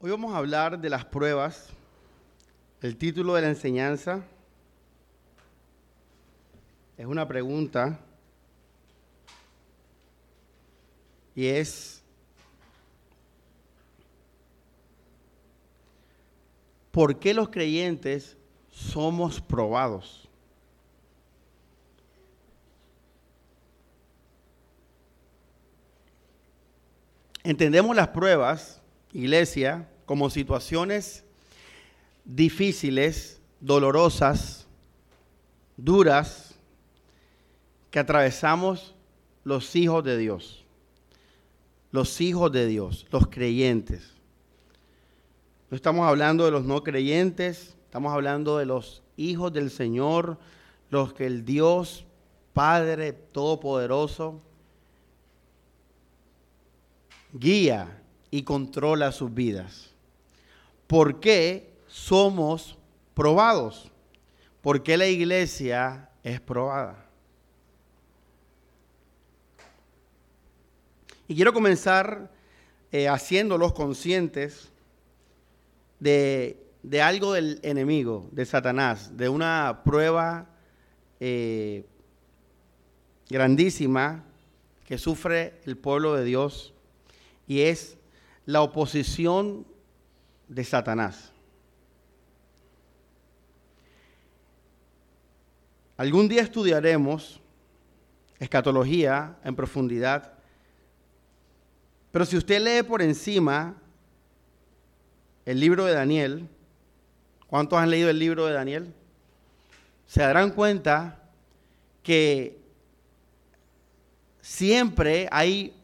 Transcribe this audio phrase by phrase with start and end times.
[0.00, 1.70] Hoy vamos a hablar de las pruebas.
[2.80, 4.22] El título de la enseñanza
[6.96, 7.98] es una pregunta
[11.34, 12.00] y es,
[16.92, 18.36] ¿por qué los creyentes
[18.70, 20.28] somos probados?
[27.42, 28.77] Entendemos las pruebas
[29.12, 31.24] iglesia, como situaciones
[32.24, 34.66] difíciles, dolorosas,
[35.76, 36.54] duras,
[37.90, 38.94] que atravesamos
[39.44, 40.64] los hijos de Dios,
[41.90, 44.12] los hijos de Dios, los creyentes.
[45.70, 50.38] No estamos hablando de los no creyentes, estamos hablando de los hijos del Señor,
[50.90, 52.04] los que el Dios
[52.52, 54.40] Padre Todopoderoso
[57.32, 59.90] guía y controla sus vidas.
[60.86, 62.76] ¿Por qué somos
[63.14, 63.90] probados?
[64.60, 67.06] ¿Por qué la iglesia es probada?
[71.26, 72.30] Y quiero comenzar
[72.90, 74.70] eh, haciéndolos conscientes
[76.00, 76.56] de,
[77.02, 80.46] algo del enemigo, de Satanás, de una prueba
[81.20, 81.84] eh,
[83.28, 84.24] grandísima
[84.86, 86.72] que sufre el pueblo de Dios
[87.46, 87.98] y es
[88.48, 89.66] la oposición
[90.48, 91.30] de Satanás.
[95.98, 97.42] Algún día estudiaremos
[98.38, 100.32] escatología en profundidad,
[102.10, 103.76] pero si usted lee por encima
[105.44, 106.48] el libro de Daniel,
[107.48, 108.94] ¿cuántos han leído el libro de Daniel?
[110.06, 111.20] Se darán cuenta
[112.02, 112.58] que
[114.40, 115.78] siempre hay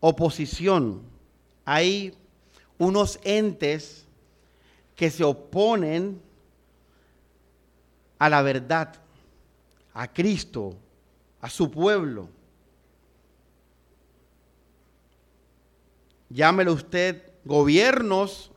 [0.00, 1.13] oposición
[1.64, 2.14] hay
[2.78, 4.04] unos entes
[4.96, 6.20] que se oponen
[8.18, 8.94] a la verdad,
[9.92, 10.76] a Cristo,
[11.40, 12.28] a su pueblo.
[16.30, 18.50] Llámelo usted gobiernos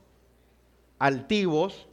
[0.98, 1.86] altivos,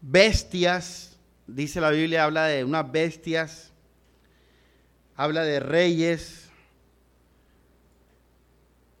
[0.00, 1.16] bestias,
[1.46, 3.72] dice la Biblia, habla de unas bestias,
[5.14, 6.47] habla de reyes,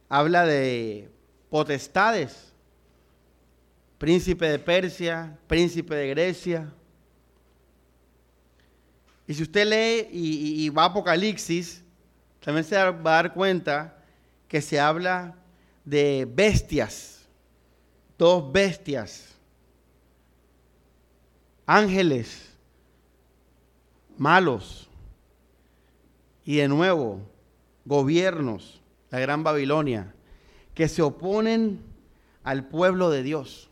[0.08, 1.10] habla de
[1.50, 2.52] potestades,
[3.98, 6.72] príncipe de Persia, príncipe de Grecia.
[9.26, 11.82] Y si usted lee y, va a Apocalipsis,
[12.40, 13.96] también se va a dar cuenta
[14.46, 15.34] que se habla
[15.84, 17.26] de bestias,
[18.16, 19.34] dos bestias,
[21.66, 22.48] ángeles
[24.18, 24.88] malos
[26.44, 27.20] y de nuevo
[27.84, 28.77] gobiernos
[29.10, 30.14] la gran Babilonia,
[30.74, 31.80] que se oponen
[32.42, 33.68] al pueblo de Dios.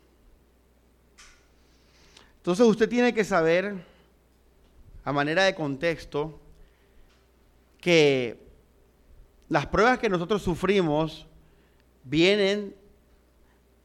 [2.37, 3.75] Entonces usted tiene que saber,
[5.03, 6.39] a manera de contexto,
[7.81, 8.47] que
[9.49, 11.25] las pruebas que nosotros sufrimos
[12.03, 12.75] vienen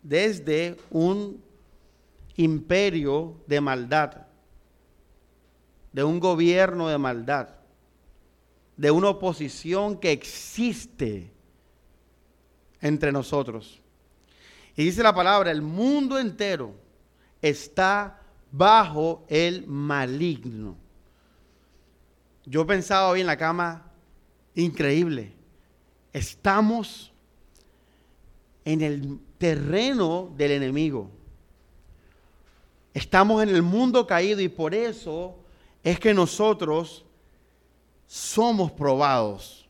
[0.02, 1.42] desde un
[2.36, 4.26] imperio de maldad,
[5.92, 7.48] de un gobierno de maldad,
[8.76, 11.31] de una oposición que existe
[12.82, 13.80] entre nosotros.
[14.76, 16.74] Y dice la palabra, el mundo entero
[17.40, 18.20] está
[18.50, 20.76] bajo el maligno.
[22.44, 23.90] Yo pensaba hoy en la cama,
[24.54, 25.32] increíble,
[26.12, 27.12] estamos
[28.64, 31.10] en el terreno del enemigo.
[32.94, 35.36] Estamos en el mundo caído y por eso
[35.82, 37.04] es que nosotros
[38.06, 39.66] somos probados.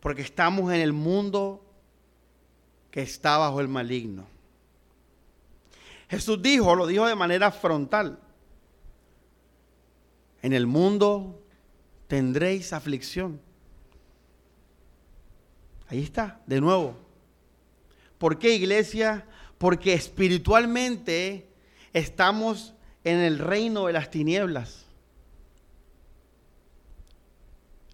[0.00, 1.64] Porque estamos en el mundo
[2.92, 4.26] que está bajo el maligno.
[6.08, 8.20] Jesús dijo, lo dijo de manera frontal,
[10.42, 11.42] en el mundo
[12.06, 13.40] tendréis aflicción.
[15.88, 16.96] Ahí está, de nuevo.
[18.18, 19.26] ¿Por qué iglesia?
[19.56, 21.48] Porque espiritualmente
[21.94, 22.74] estamos
[23.04, 24.84] en el reino de las tinieblas.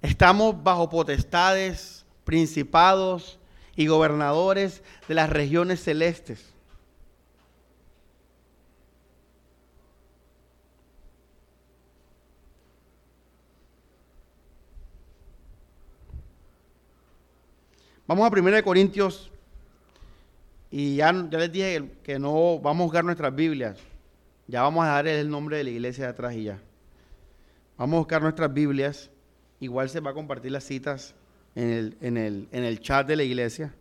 [0.03, 3.38] Estamos bajo potestades, principados,
[3.79, 6.45] y gobernadores de las regiones celestes.
[18.09, 19.31] Vamos a 1 Corintios
[20.73, 23.79] y ya, ya, les dije que no vamos a buscar nuestras Biblias.
[24.49, 26.59] Ya vamos a dar el nombre de la iglesia de atrás y ya.
[27.77, 29.09] Vamos a buscar nuestras Biblias.
[29.61, 31.15] Igual se va a compartir las citas
[31.55, 33.75] en el, en el, en el chat de la iglesia.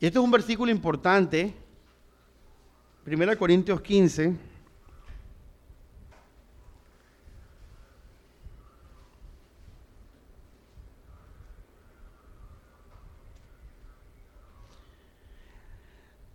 [0.00, 1.54] Y este es un versículo importante.
[3.06, 4.34] 1 Corintios 15.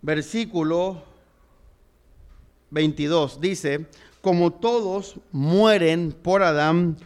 [0.02, 1.04] Versículo
[2.70, 3.86] 22 dice,
[4.20, 6.96] como todos mueren por Adán,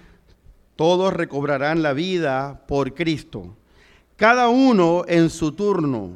[0.76, 3.56] todos recobrarán la vida por Cristo.
[4.16, 6.12] Cada uno en su turno.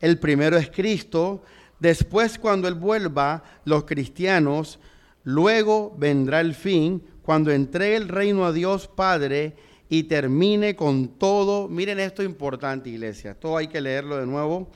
[0.00, 1.42] El primero es Cristo,
[1.80, 4.78] después cuando Él vuelva, los cristianos,
[5.24, 9.56] luego vendrá el fin, cuando entregue el reino a Dios Padre
[9.88, 11.68] y termine con todo.
[11.68, 14.68] Miren esto importante, iglesia, todo hay que leerlo de nuevo.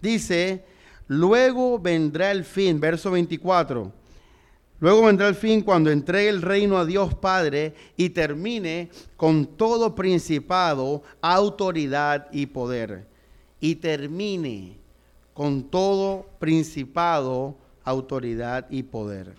[0.00, 0.64] Dice,
[1.08, 4.01] luego vendrá el fin, verso 24
[4.82, 9.94] Luego vendrá el fin cuando entregue el reino a Dios Padre y termine con todo
[9.94, 13.06] principado, autoridad y poder.
[13.60, 14.76] Y termine
[15.34, 19.36] con todo principado, autoridad y poder.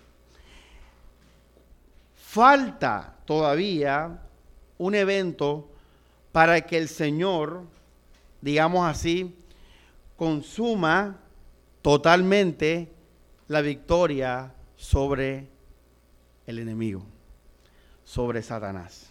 [2.16, 4.22] Falta todavía
[4.78, 5.68] un evento
[6.31, 7.63] para que el Señor,
[8.40, 9.36] digamos así,
[10.16, 11.19] consuma
[11.81, 12.94] totalmente
[13.50, 15.47] la victoria sobre
[16.45, 17.06] el enemigo,
[18.03, 19.09] sobre Satanás.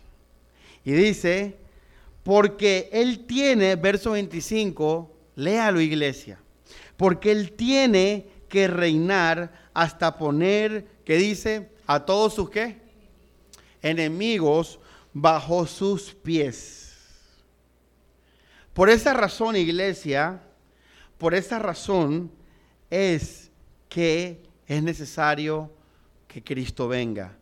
[0.85, 1.57] Y dice,
[2.23, 6.39] porque Él tiene, verso 25, léalo iglesia,
[6.99, 12.77] porque Él tiene que reinar hasta poner, que dice, a todos sus qué?
[13.81, 14.79] Enemigos
[15.15, 16.93] bajo sus pies.
[18.75, 20.43] Por esa razón, iglesia,
[21.17, 22.31] por esa razón
[22.91, 23.51] es
[23.89, 25.71] que es necesario
[26.29, 27.37] que Cristo venga.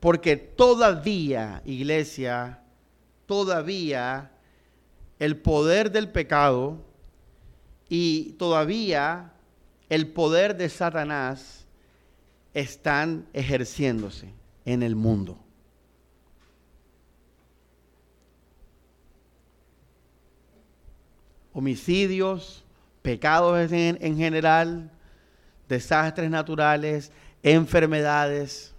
[0.00, 2.60] Porque todavía, iglesia,
[3.26, 4.30] todavía
[5.18, 6.84] el poder del pecado
[7.88, 9.32] y todavía
[9.88, 11.66] el poder de Satanás
[12.52, 14.32] están ejerciéndose
[14.64, 15.38] en el mundo.
[21.52, 22.64] Homicidios,
[23.02, 24.90] pecados en, en general,
[25.68, 28.74] desastres naturales, enfermedades,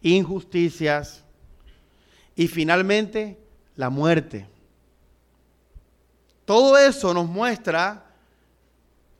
[0.00, 1.24] injusticias
[2.34, 3.38] y finalmente
[3.76, 4.48] la muerte.
[6.44, 8.04] Todo eso nos muestra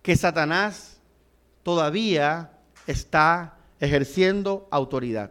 [0.03, 1.01] que Satanás
[1.63, 2.51] todavía
[2.87, 5.31] está ejerciendo autoridad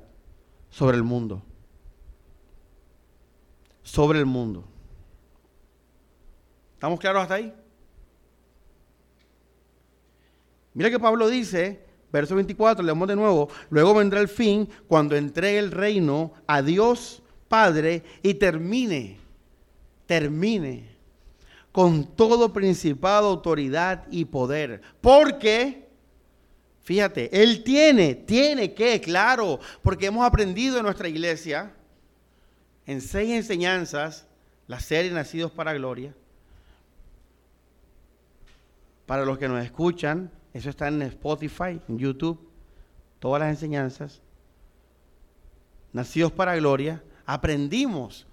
[0.70, 1.44] sobre el mundo.
[3.84, 4.64] Sobre el mundo.
[6.76, 7.54] ¿Estamos claros hasta ahí?
[10.74, 11.82] Mira que Pablo dice,
[12.12, 17.22] verso 24, leemos de nuevo, luego vendrá el fin cuando entregue el reino a Dios
[17.48, 19.18] Padre y termine,
[20.06, 20.92] termine
[21.72, 24.82] con todo principado, autoridad y poder.
[25.02, 25.90] Porque,
[26.82, 31.74] fíjate, Él tiene, tiene que, claro, porque hemos aprendido en nuestra iglesia,
[32.86, 34.26] en seis enseñanzas,
[34.68, 36.14] la serie Nacidos para Gloria,
[39.06, 42.40] para los que nos escuchan, eso está en Spotify, en YouTube,
[43.20, 44.22] todas las enseñanzas.
[45.94, 48.26] Nacidos para gloria, aprendimos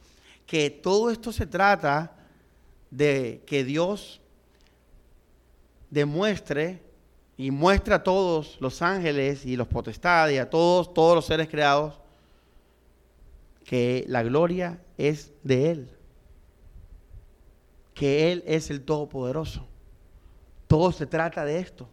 [0.47, 2.17] que todo esto se trata
[2.91, 4.21] de que Dios
[5.91, 6.83] demuestre
[7.37, 11.49] y muestre a todos los ángeles y los potestades y a todos, todos los seres
[11.49, 12.01] creados
[13.65, 15.91] que la gloria es de Él,
[17.95, 19.67] que Él es el Todopoderoso.
[20.67, 21.89] Todo se trata de esto.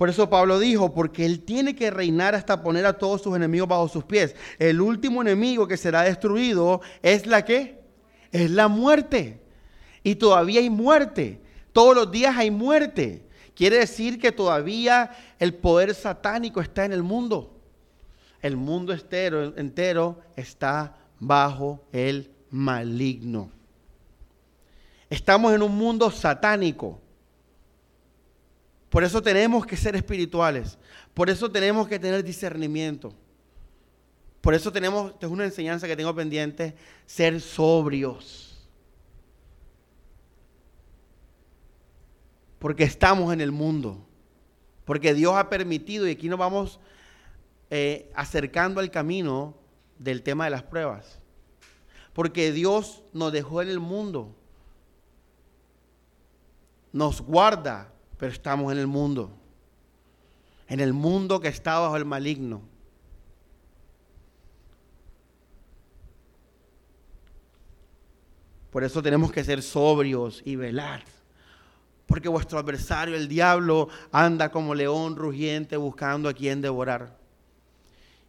[0.00, 3.68] Por eso Pablo dijo, porque él tiene que reinar hasta poner a todos sus enemigos
[3.68, 4.34] bajo sus pies.
[4.58, 7.82] El último enemigo que será destruido es la que?
[8.32, 9.42] Es la muerte.
[10.02, 11.42] Y todavía hay muerte.
[11.74, 13.28] Todos los días hay muerte.
[13.54, 17.60] Quiere decir que todavía el poder satánico está en el mundo.
[18.40, 23.50] El mundo entero, entero está bajo el maligno.
[25.10, 26.98] Estamos en un mundo satánico.
[28.90, 30.76] Por eso tenemos que ser espirituales.
[31.14, 33.14] Por eso tenemos que tener discernimiento.
[34.40, 36.74] Por eso tenemos, esta es una enseñanza que tengo pendiente,
[37.06, 38.68] ser sobrios.
[42.58, 44.04] Porque estamos en el mundo.
[44.84, 46.80] Porque Dios ha permitido, y aquí nos vamos
[47.70, 49.54] eh, acercando al camino
[49.98, 51.20] del tema de las pruebas.
[52.12, 54.34] Porque Dios nos dejó en el mundo.
[56.92, 59.32] Nos guarda pero estamos en el mundo.
[60.68, 62.60] En el mundo que está bajo el maligno.–
[68.70, 71.02] Por eso tenemos que ser sobrios y velar.
[72.06, 77.16] Porque vuestro adversario, el diablo, anda como león rugiente buscando a quien devorar.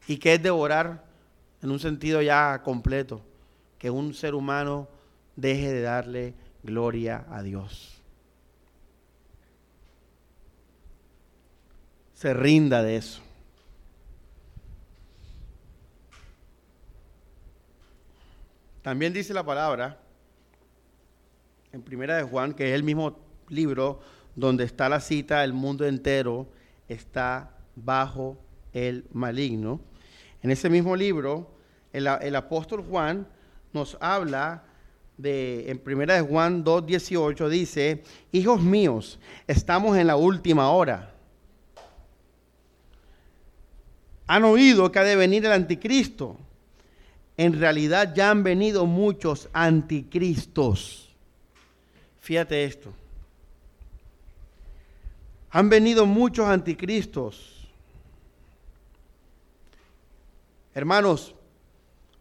[0.08, 1.04] ¿Y qué es devorar?
[1.62, 3.22] En un sentido ya completo.
[3.78, 4.88] Que un ser humano
[5.36, 6.34] deje de darle
[6.64, 8.01] gloria a Dios.
[12.22, 13.20] Se rinda de eso.
[18.84, 19.98] También dice la palabra
[21.72, 23.18] en Primera de Juan, que es el mismo
[23.50, 24.02] libro
[24.36, 26.48] donde está la cita, el mundo entero
[26.88, 28.38] está bajo
[28.72, 29.82] el maligno.
[30.44, 31.50] En ese mismo libro,
[31.92, 33.28] el, el apóstol Juan
[33.74, 34.64] nos habla
[35.18, 41.11] de, en Primera de Juan 2.18, dice, hijos míos, estamos en la última hora.
[44.32, 46.38] Han oído que ha de venir el anticristo.
[47.36, 51.10] En realidad ya han venido muchos anticristos.
[52.22, 52.94] Fíjate esto.
[55.50, 57.68] Han venido muchos anticristos.
[60.74, 61.36] Hermanos,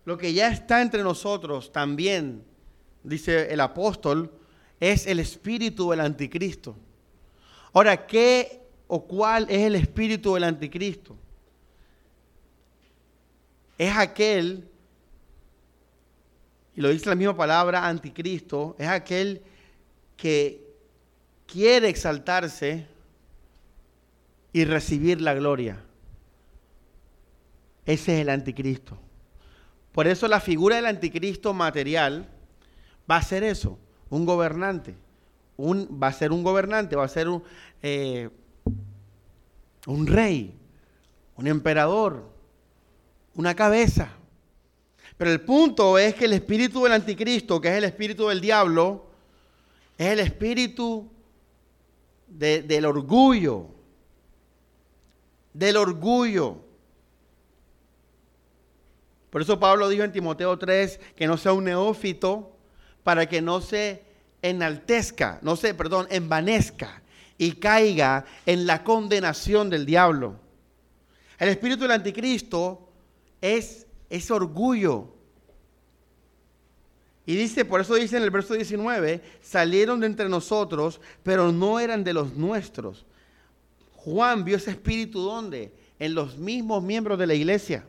[0.05, 2.43] lo que ya está entre nosotros también,
[3.05, 4.33] dice el apóstol,
[4.81, 6.75] es el espíritu del anticristo.
[7.73, 11.17] Ahora, ¿qué o cuál es el espíritu del anticristo?
[13.81, 14.69] Es aquel,
[16.77, 19.41] y lo dice la misma palabra, anticristo, es aquel
[20.19, 20.77] que
[21.47, 22.87] quiere exaltarse
[24.53, 25.83] y recibir la gloria.
[27.87, 28.99] Ese es el anticristo.
[29.93, 32.29] Por eso la figura del anticristo material
[33.11, 33.79] va a ser eso,
[34.11, 34.95] un gobernante.
[35.59, 37.43] Va a ser un gobernante, va a ser un,
[37.81, 38.29] eh,
[39.87, 40.55] un rey,
[41.37, 42.40] un emperador,
[43.41, 44.11] una cabeza.
[45.17, 49.07] Pero el punto es que el espíritu del anticristo, que es el espíritu del diablo,
[49.99, 51.11] es el espíritu
[52.29, 53.67] del orgullo,
[55.53, 56.59] del orgullo.
[59.31, 62.57] Por eso Pablo dijo en Timoteo 3 que no sea un neófito
[63.03, 64.03] para que no se
[64.43, 67.03] enaltezca, no se, perdón, envanezca
[67.39, 70.37] y caiga en la condenación del diablo.
[71.39, 72.90] El espíritu del anticristo
[73.41, 75.15] es ese orgullo.
[77.27, 81.79] Y dice, por eso dice en el verso 19, salieron de entre nosotros, pero no
[81.79, 83.07] eran de los nuestros.
[83.95, 85.75] Juan vio ese espíritu ¿dónde?
[85.99, 87.87] En los mismos miembros de la iglesia.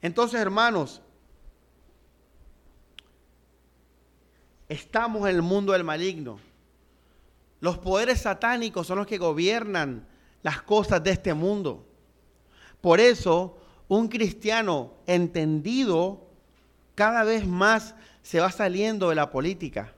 [0.00, 1.02] Entonces, hermanos,
[4.68, 6.38] estamos en el mundo del maligno.
[7.60, 10.06] Los poderes satánicos son los que gobiernan
[10.42, 11.85] las cosas de este mundo.
[12.80, 16.26] Por eso, un cristiano entendido
[16.94, 19.92] cada vez más se va saliendo de la política.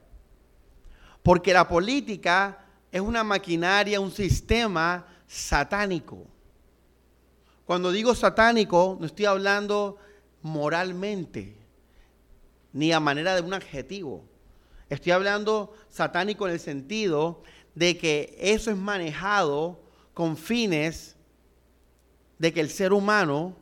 [1.23, 6.25] Porque la política es una maquinaria, un sistema satánico.
[7.65, 9.97] Cuando digo satánico, no estoy hablando
[10.41, 11.55] moralmente,
[12.73, 14.23] ni a manera de un adjetivo.
[14.89, 17.43] Estoy hablando satánico en el sentido
[17.75, 19.79] de que eso es manejado
[20.13, 21.15] con fines
[22.39, 23.55] de que el ser humano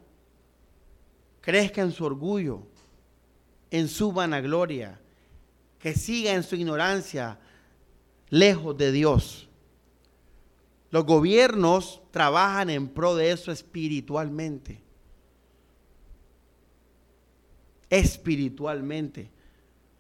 [1.41, 2.62] crezca en su orgullo,
[3.72, 5.00] en su vanagloria,
[5.79, 7.39] que siga en su ignorancia,
[8.29, 9.50] lejos de Dios.
[10.89, 14.81] Los gobiernos trabajan en pro de eso espiritualmente.
[17.89, 19.29] Espiritualmente.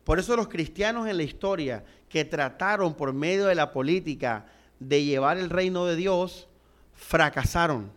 [0.03, 4.45] Por eso los cristianos en la historia que trataron por medio de la política
[4.79, 6.47] de llevar el reino de Dios,
[6.93, 7.96] fracasaron.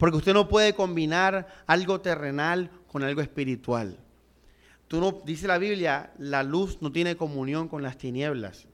[0.00, 3.98] Porque usted no puede combinar algo terrenal con algo espiritual.
[4.88, 8.66] Tú no, dice la Biblia, la luz no tiene comunión con las tinieblas.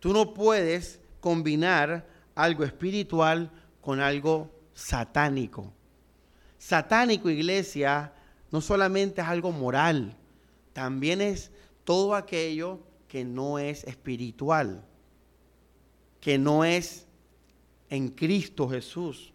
[0.00, 5.72] Tú no puedes combinar algo espiritual con algo satánico.
[6.58, 8.12] Satánico, iglesia,
[8.50, 10.16] no solamente es algo moral,
[10.72, 11.52] también es
[11.84, 14.84] todo aquello que no es espiritual,
[16.20, 17.06] que no es
[17.90, 19.32] en Cristo Jesús.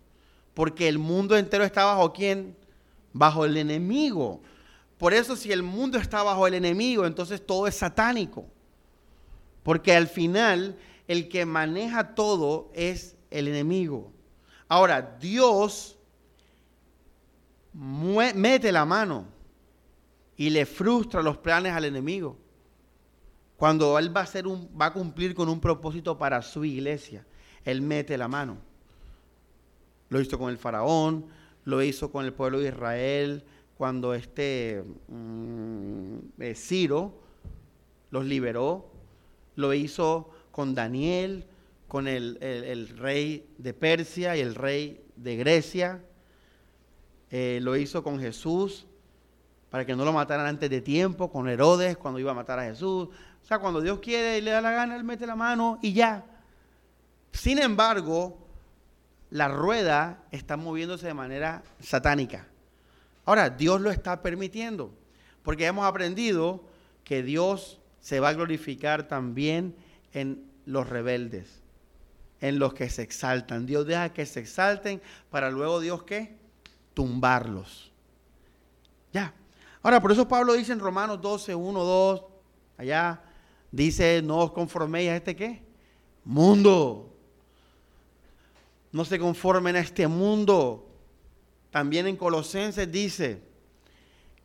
[0.58, 2.58] Porque el mundo entero está bajo quién?
[3.14, 4.42] Bajo el enemigo.
[4.98, 8.44] Por eso si el mundo está bajo el enemigo, entonces todo es satánico.
[9.62, 10.76] Porque al final
[11.08, 14.12] el que maneja todo es el enemigo.
[14.68, 15.96] Ahora, Dios
[17.72, 19.28] mete la mano
[20.38, 22.36] y le frustra los planes al enemigo.
[23.58, 27.28] Cuando él va a, un, va a cumplir con un propósito para su iglesia,
[27.64, 28.66] él mete la mano.
[30.10, 31.26] Lo hizo con el faraón,
[31.66, 33.44] lo hizo con el pueblo de Israel,
[33.78, 37.14] cuando este mm, eh, Ciro
[38.10, 38.90] los liberó,
[39.56, 41.46] lo hizo con Daniel,
[41.88, 46.04] con el, rey de Persia y el rey de Grecia,
[47.30, 48.88] eh, lo hizo con Jesús
[49.70, 52.64] para que no lo mataran antes de tiempo, con Herodes cuando iba a matar a
[52.64, 53.10] Jesús.
[53.10, 55.94] O sea, cuando Dios quiere y le da la gana, Él mete la mano y
[55.94, 56.26] ya.
[57.32, 58.47] Sin embargo,
[59.30, 62.48] la rueda está moviéndose de manera satánica.
[63.26, 64.94] Ahora, Dios lo está permitiendo,
[65.44, 66.64] porque hemos aprendido
[67.04, 69.76] que Dios se va a glorificar también
[70.14, 71.62] en los rebeldes,
[72.40, 73.66] en los que se exaltan.
[73.66, 76.38] Dios deja que se exalten para luego Dios qué?
[76.94, 77.92] Tumbarlos.
[79.12, 79.34] Ya.
[79.82, 82.24] Ahora, por eso Pablo dice en Romanos 12, 1, 2,
[82.78, 83.22] allá,
[83.72, 85.64] dice, no os conforméis a este qué?
[86.24, 87.17] Mundo.
[88.92, 90.88] No se conformen a este mundo.
[91.72, 93.42] También en Colosenses dice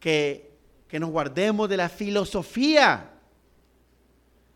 [0.01, 0.51] que,
[0.89, 3.13] que nos guardemos de la filosofía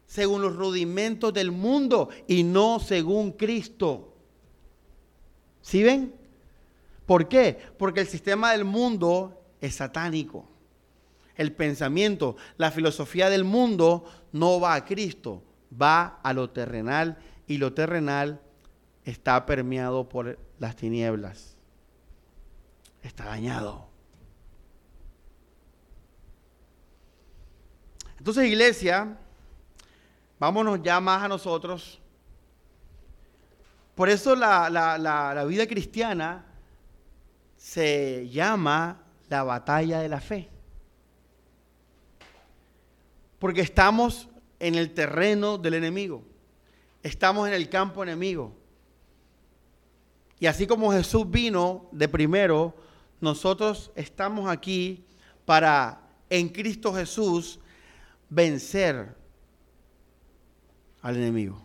[0.07, 4.15] según los rudimentos del mundo y no según Cristo.
[5.63, 6.15] ¿Sí ven?
[7.07, 7.59] ¿Por qué?
[7.79, 10.49] Porque el sistema del mundo es satánico.
[11.37, 15.43] El pensamiento, la filosofía del mundo no va a Cristo,
[15.81, 18.41] va a lo terrenal y lo terrenal
[19.07, 21.57] está permeado por las tinieblas.
[23.03, 23.89] Está dañado.
[28.19, 29.17] Entonces, iglesia,
[30.39, 31.99] Vámonos ya más a nosotros.
[33.95, 36.45] Por eso la, vida cristiana
[37.57, 40.51] se llama la batalla de la fe.
[43.39, 44.29] Porque estamos
[44.61, 46.23] en el terreno del enemigo.
[47.03, 48.55] Estamos en el campo enemigo.
[50.39, 52.75] Y así como Jesús vino de primero,
[53.21, 55.05] nosotros estamos aquí
[55.45, 57.59] para en Cristo Jesús
[58.29, 59.17] vencer
[61.01, 61.65] al enemigo.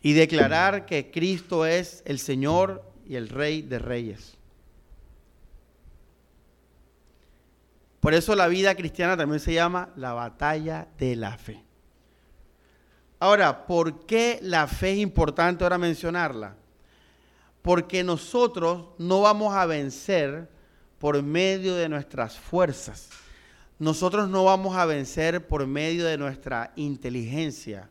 [0.00, 4.36] Y declarar que Cristo es el Señor y el Rey de Reyes.
[8.00, 11.64] Por eso la vida cristiana también se llama la batalla de la fe.
[13.18, 16.54] Ahora, ¿por qué la fe es importante ahora mencionarla?
[17.62, 20.48] Porque nosotros no vamos a vencer
[20.98, 23.10] por medio de nuestras fuerzas.
[23.78, 27.88] Nosotros no vamos a vencer por medio de nuestra inteligencia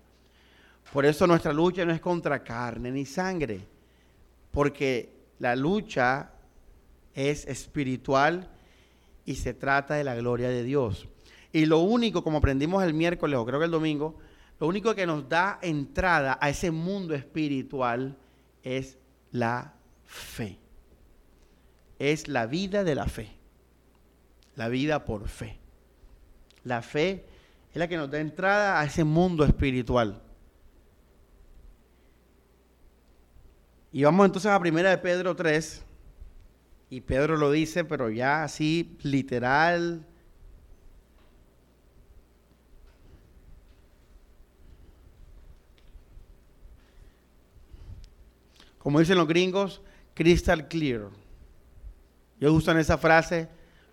[0.91, 3.59] por eso nuestra lucha no es contra carne ni sangre,
[4.51, 6.31] porque la lucha
[7.13, 8.49] es espiritual
[9.25, 11.07] y se trata de la gloria de Dios.
[11.51, 14.17] Y lo único, como aprendimos el miércoles o creo que el domingo,
[14.59, 18.17] lo único que nos da entrada a ese mundo espiritual
[18.63, 18.97] es
[19.31, 19.73] la
[20.05, 20.57] fe.
[21.99, 23.29] Es la vida de la fe.
[24.55, 25.57] La vida por fe.
[26.63, 27.25] La fe
[27.71, 30.21] es la que nos da entrada a ese mundo espiritual.
[33.91, 35.83] Y vamos entonces a primera de Pedro 3.
[36.89, 40.05] Y Pedro lo dice, pero ya así literal.
[48.87, 49.81] Como dicen los gringos,
[50.13, 51.09] crystal clear.
[52.39, 53.49] Ellos usan esa frase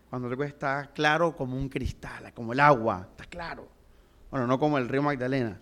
[0.09, 3.69] cuando algo está claro como un cristal, como el agua, está claro.
[4.31, 5.61] Bueno, no como el río Magdalena.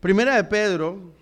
[0.00, 1.12] Primera de Pedro,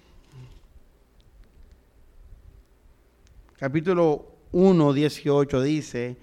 [3.56, 6.16] capítulo 1, 18 dice,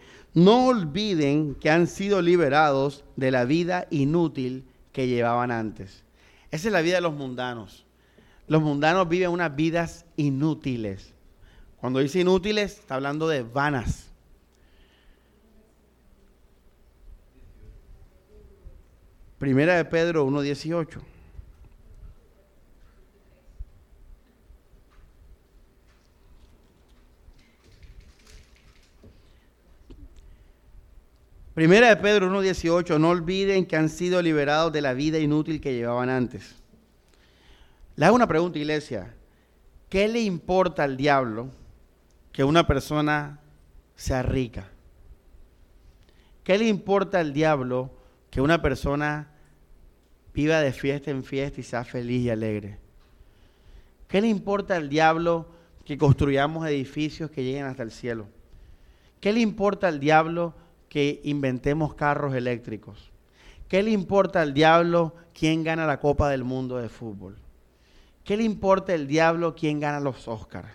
[0.43, 6.03] no olviden que han sido liberados de la vida inútil que llevaban antes.
[6.51, 7.85] Esa es la vida de los mundanos.
[8.47, 11.13] Los mundanos viven unas vidas inútiles.
[11.77, 14.07] Cuando dice inútiles, está hablando de vanas.
[19.37, 20.41] Primera de Pedro 1,
[31.59, 35.73] Primera de Pedro 1.18, no olviden que han sido liberados de la vida inútil que
[35.73, 36.55] llevaban antes.
[37.97, 39.13] Le hago una pregunta, iglesia.
[39.89, 41.49] ¿Qué le importa al diablo
[42.31, 43.41] que una persona
[43.97, 44.69] sea rica?
[46.45, 47.91] ¿Qué le importa al diablo
[48.31, 49.27] que una persona
[50.33, 52.77] viva de fiesta en fiesta y sea feliz y alegre?
[54.07, 55.49] ¿Qué le importa al diablo
[55.83, 58.29] que construyamos edificios que lleguen hasta el cielo?
[59.19, 60.53] ¿Qué le importa al diablo
[60.89, 63.11] que inventemos carros eléctricos?
[63.67, 67.37] ¿Qué le importa al diablo quién gana la Copa del Mundo de Fútbol?
[68.29, 70.69] ¿qué le importa el diablo quién gana los Oscars?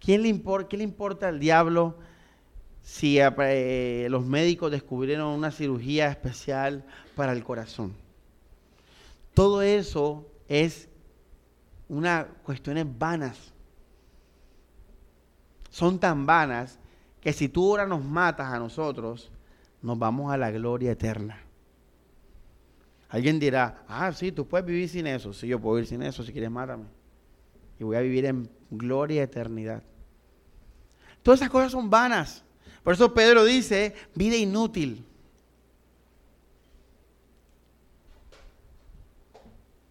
[0.00, 1.96] ¿Quién le ¿Qué le importa al diablo
[2.82, 6.84] si eh, los médicos descubrieron una cirugía especial
[7.14, 7.94] para el corazón?
[9.34, 10.88] Todo eso es
[11.88, 13.52] una cuestiones vanas.
[15.70, 16.80] Son tan vanas
[17.22, 19.30] que si tú ahora nos matas a nosotros,
[19.80, 21.40] nos vamos a la gloria eterna.
[23.08, 25.32] Alguien dirá, ah, sí, tú puedes vivir sin eso.
[25.32, 26.86] Sí, yo puedo vivir sin eso, si quieres mátame.
[27.78, 29.82] Y voy a vivir en gloria eternidad.
[31.22, 32.44] Todas esas cosas son vanas.
[32.82, 35.04] Por eso Pedro dice, vida inútil.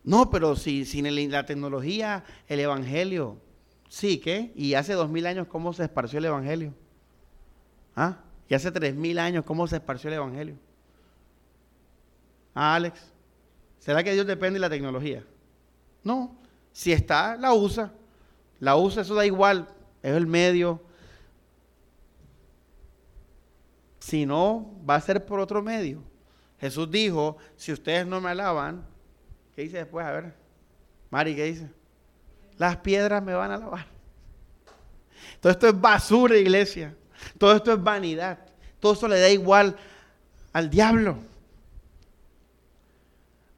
[0.04, 3.38] No, pero si sin la tecnología, el Evangelio,
[3.88, 4.52] sí, ¿qué?
[4.56, 6.74] Y hace dos mil años, ¿cómo se esparció el Evangelio?
[7.96, 8.18] ¿Ah?
[8.48, 10.56] Y hace tres mil años, ¿cómo se esparció el Evangelio?
[12.54, 13.12] ¿Ah, Alex?
[13.80, 15.24] ¿Será que Dios depende de la tecnología?
[16.04, 16.36] No.
[16.72, 17.94] Si está, la usa.
[18.60, 19.68] La usa, eso da igual.
[20.02, 20.82] Es el medio.
[24.00, 26.04] Si no, va a ser por otro medio.
[26.60, 28.86] Jesús dijo, si ustedes no me alaban,
[29.56, 30.06] ¿qué dice después?
[30.06, 30.34] A ver.
[31.10, 31.70] Mari, ¿qué dice?
[32.58, 33.88] Las piedras me van a alabar.
[35.40, 36.96] Todo esto es basura, iglesia.
[37.38, 38.40] Todo esto es vanidad.
[38.80, 39.76] Todo esto le da igual
[40.54, 41.18] al diablo.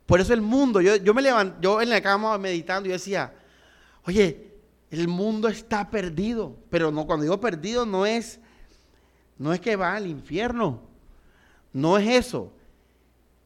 [0.06, 3.34] Por eso el mundo, yo, yo me levanto, yo en la cama meditando, yo decía,
[4.06, 4.52] oye,
[4.92, 6.56] el mundo está perdido.
[6.70, 8.40] Pero no, cuando digo perdido no es,
[9.38, 10.82] no es que va al infierno.
[11.72, 12.52] No es eso.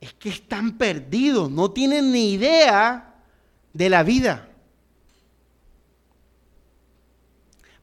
[0.01, 3.15] Es que están perdidos, no tienen ni idea
[3.73, 4.47] de la vida.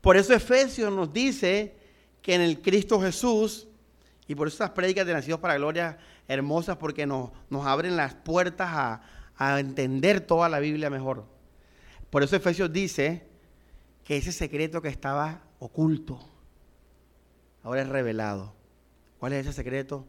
[0.00, 1.74] Por eso Efesios nos dice
[2.24, 3.68] que en el Cristo Jesús,
[4.26, 8.14] y por eso estas prédicas de Nacidos para Gloria hermosas, porque nos, nos abren las
[8.14, 9.02] puertas a,
[9.36, 11.26] a entender toda la Biblia mejor.
[12.08, 13.26] Por eso Efesios dice
[14.04, 16.18] que ese secreto que estaba oculto,
[17.62, 18.54] ahora es revelado.
[19.18, 20.06] ¿Cuál es ese secreto?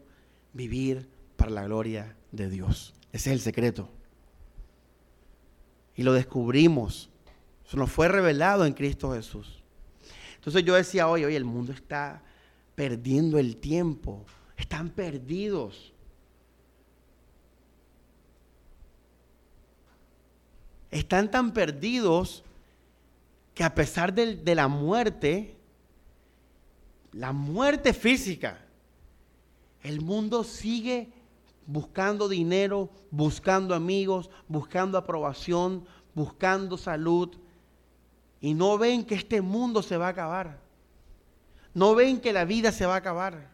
[0.54, 2.94] Vivir para la gloria de Dios.
[3.12, 3.90] Ese es el secreto.
[5.94, 7.10] Y lo descubrimos.
[7.66, 9.55] Eso nos fue revelado en Cristo Jesús.
[10.46, 12.22] Entonces yo decía, oye, oye, el mundo está
[12.76, 14.24] perdiendo el tiempo.
[14.56, 15.92] Están perdidos.
[20.88, 22.44] Están tan perdidos
[23.54, 25.56] que a pesar de, de la muerte,
[27.10, 28.64] la muerte física,
[29.82, 31.10] el mundo sigue
[31.66, 37.36] buscando dinero, buscando amigos, buscando aprobación, buscando salud,
[38.40, 40.58] y no ven que este mundo se va a acabar.
[41.74, 43.50] No ven que la vida se va a acabar.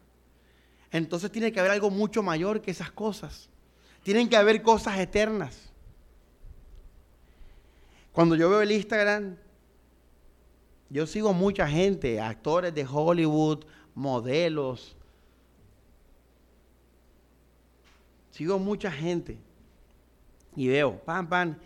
[0.91, 3.49] Entonces tiene que haber algo mucho mayor que esas cosas.
[4.03, 5.71] Tienen que haber cosas eternas.
[8.13, 9.37] Cuando yo veo el Instagram,
[10.91, 13.65] yo sigo mucha gente, actores de Hollywood,
[13.95, 14.95] modelos.
[18.31, 19.39] Sigo mucha gente.
[20.55, 21.57] Y veo, pam, pam.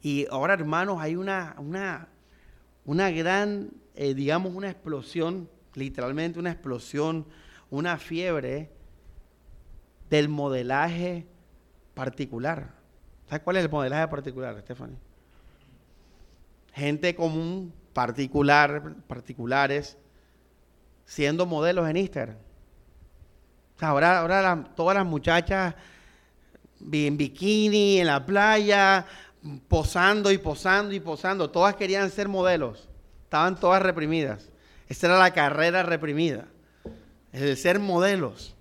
[0.00, 2.08] Y ahora, hermanos, hay una, una,
[2.86, 7.26] una gran, eh, digamos, una explosión, literalmente una explosión,
[7.68, 8.70] una fiebre
[10.08, 11.26] del modelaje
[11.94, 12.74] particular.
[13.28, 14.96] ¿Sabes cuál es el modelaje particular, Stephanie?
[16.72, 19.98] Gente común, particular, particulares,
[21.04, 22.36] siendo modelos en Instagram.
[23.80, 25.74] ahora, ahora todas las muchachas
[26.92, 29.06] en bikini, en la playa,
[29.68, 31.50] posando y posando y posando.
[31.50, 32.88] Todas querían ser modelos.
[33.24, 34.50] Estaban todas reprimidas.
[34.88, 36.46] Esa era la carrera reprimida.
[37.32, 38.54] Es de ser modelos.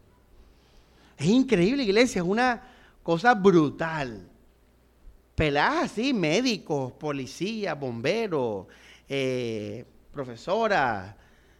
[1.18, 2.22] Es increíble, iglesia.
[2.22, 2.62] Es una
[3.04, 4.28] cosa brutal.
[5.36, 8.68] Peladas así, médicos, policías, bomberos,
[9.08, 11.16] eh, profesoras,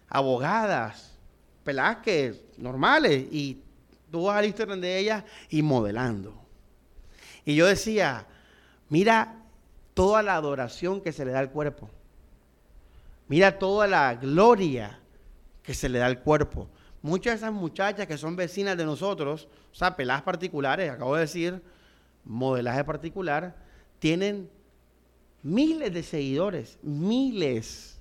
[0.08, 1.14] abogadas.
[1.64, 3.26] Peladas que normales.
[3.32, 3.62] Y
[4.12, 6.42] tú vas al Instagram de ellas y modelando.
[7.46, 8.26] Y yo decía,
[8.90, 9.42] Mira
[9.94, 11.90] toda la adoración que se le da al cuerpo.
[13.28, 15.00] Mira toda la gloria
[15.64, 16.68] que se le da al cuerpo.
[17.02, 21.22] Muchas de esas muchachas que son vecinas de nosotros, o sea, peladas particulares, acabo de
[21.22, 21.62] decir,
[22.24, 23.56] modelaje particular,
[24.00, 24.50] tienen
[25.42, 28.00] miles de seguidores, miles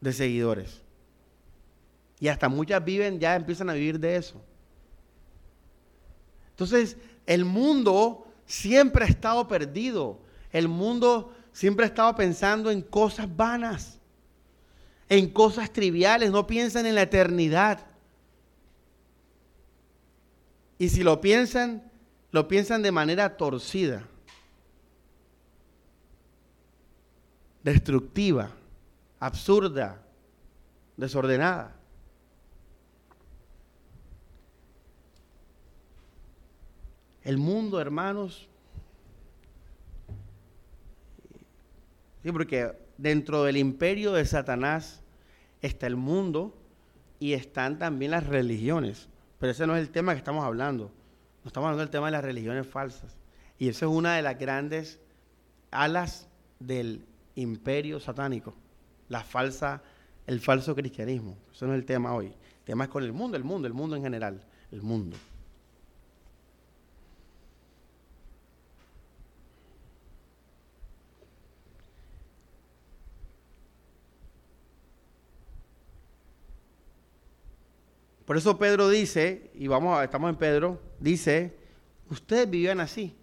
[0.00, 0.82] de seguidores.
[2.20, 4.40] Y hasta muchas viven, ya empiezan a vivir de eso.
[6.50, 10.18] Entonces, el mundo siempre ha estado perdido.
[10.50, 14.00] El mundo siempre ha estado pensando en cosas vanas,
[15.08, 17.86] en cosas triviales, no piensan en la eternidad.
[20.78, 21.88] Y si lo piensan,
[22.32, 24.04] lo piensan de manera torcida.
[27.62, 28.50] destructiva,
[29.20, 30.00] absurda,
[30.96, 31.77] desordenada.
[37.24, 38.48] El mundo, hermanos,
[42.22, 45.02] sí, porque dentro del imperio de Satanás
[45.62, 46.56] está el mundo
[47.20, 49.08] y están también las religiones.
[49.38, 50.90] Pero ese no es el tema que estamos hablando.
[51.44, 53.16] No estamos hablando del tema de las religiones falsas.
[53.58, 55.00] Y eso es una de las grandes
[55.70, 56.28] alas
[56.58, 57.04] del
[57.34, 58.54] imperio satánico,
[59.08, 59.82] la falsa,
[60.26, 61.36] el falso cristianismo.
[61.52, 62.26] Eso no es el tema hoy.
[62.26, 65.16] El tema es con el mundo, el mundo, el mundo en general, el mundo.
[78.28, 81.56] Por eso Pedro dice, y vamos estamos en Pedro, dice,
[82.10, 83.16] ustedes vivían así.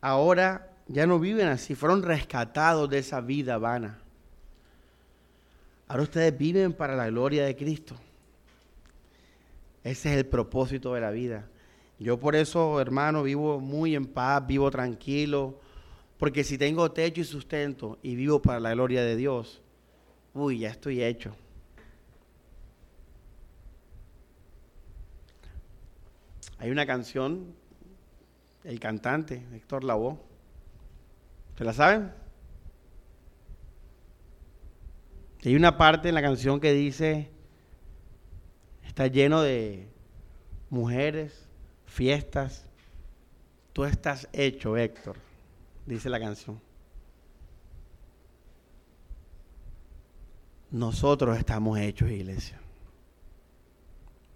[0.00, 3.98] Ahora ya no viven así, fueron rescatados de esa vida vana.
[5.86, 7.94] Ahora ustedes viven para la gloria de Cristo.
[9.82, 11.46] Ese es el propósito de la vida.
[11.98, 15.60] Yo por eso, hermano, vivo muy en paz, vivo tranquilo,
[16.16, 19.60] porque si tengo techo y sustento y vivo para la gloria de Dios,
[20.32, 21.36] uy, ya estoy hecho.
[26.58, 27.54] Hay una canción,
[28.62, 30.18] el cantante, Héctor Lavoe.
[31.56, 32.12] ¿Se la saben?
[35.44, 37.30] Hay una parte en la canción que dice,
[38.82, 39.88] está lleno de
[40.70, 41.46] mujeres,
[41.84, 42.66] fiestas.
[43.72, 45.16] Tú estás hecho, Héctor,
[45.84, 46.60] dice la canción.
[50.70, 52.58] Nosotros estamos hechos, iglesia.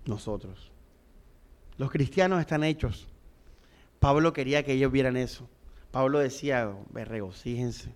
[0.04, 0.70] Nosotros.
[1.78, 3.08] Los cristianos están hechos.
[4.00, 5.48] Pablo quería que ellos vieran eso.
[5.90, 7.94] Pablo decía, regocíjense.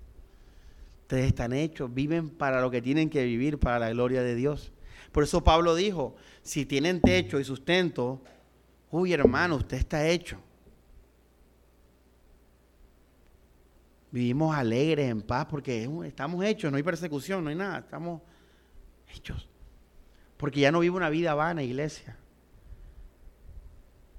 [1.03, 4.73] Ustedes están hechos, viven para lo que tienen que vivir, para la gloria de Dios.
[5.11, 8.23] Por eso Pablo dijo, si tienen techo y sustento,
[8.91, 10.39] uy hermano, usted está hecho.
[14.11, 18.23] Vivimos alegres, en paz, porque estamos hechos, no hay persecución, no hay nada, estamos
[19.15, 19.49] hechos.
[20.37, 22.17] Porque ya no vivo una vida vana, iglesia.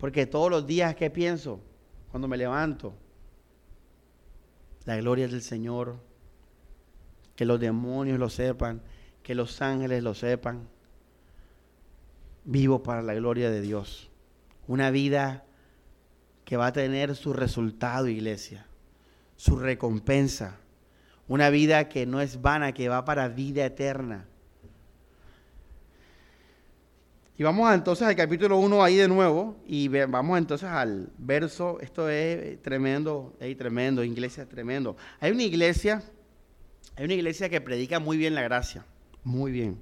[0.04, 1.62] Porque todos los días que pienso,
[2.12, 2.94] cuando me levanto,
[4.84, 5.96] la gloria del Señor,
[7.38, 8.82] que los demonios lo sepan,
[9.24, 10.68] que los ángeles lo sepan.
[12.44, 14.10] Vivo para la gloria de Dios.
[14.68, 15.46] Una vida
[16.44, 18.66] que va a tener su resultado, iglesia,
[19.38, 20.58] su recompensa.
[21.30, 24.26] Una vida que no es vana, que va para vida eterna.
[27.36, 32.08] Y vamos entonces al capítulo 1 ahí de nuevo y vamos entonces al verso, esto
[32.08, 34.96] es tremendo, es tremendo, iglesia tremendo.
[35.20, 36.04] Hay una iglesia,
[36.96, 38.86] hay una iglesia que predica muy bien la gracia,
[39.24, 39.82] muy bien.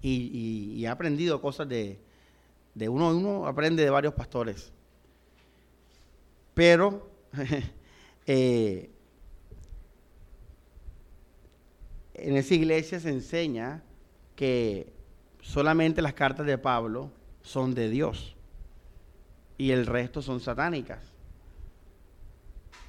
[0.00, 1.98] Y, ha aprendido cosas de,
[2.74, 4.72] de uno, uno aprende de varios pastores.
[6.54, 7.10] Pero
[8.26, 8.90] eh,
[12.14, 13.82] en esa iglesia se enseña
[14.34, 14.95] que
[15.46, 18.34] solamente las cartas de Pablo son de Dios
[19.56, 20.98] y el resto son satánicas.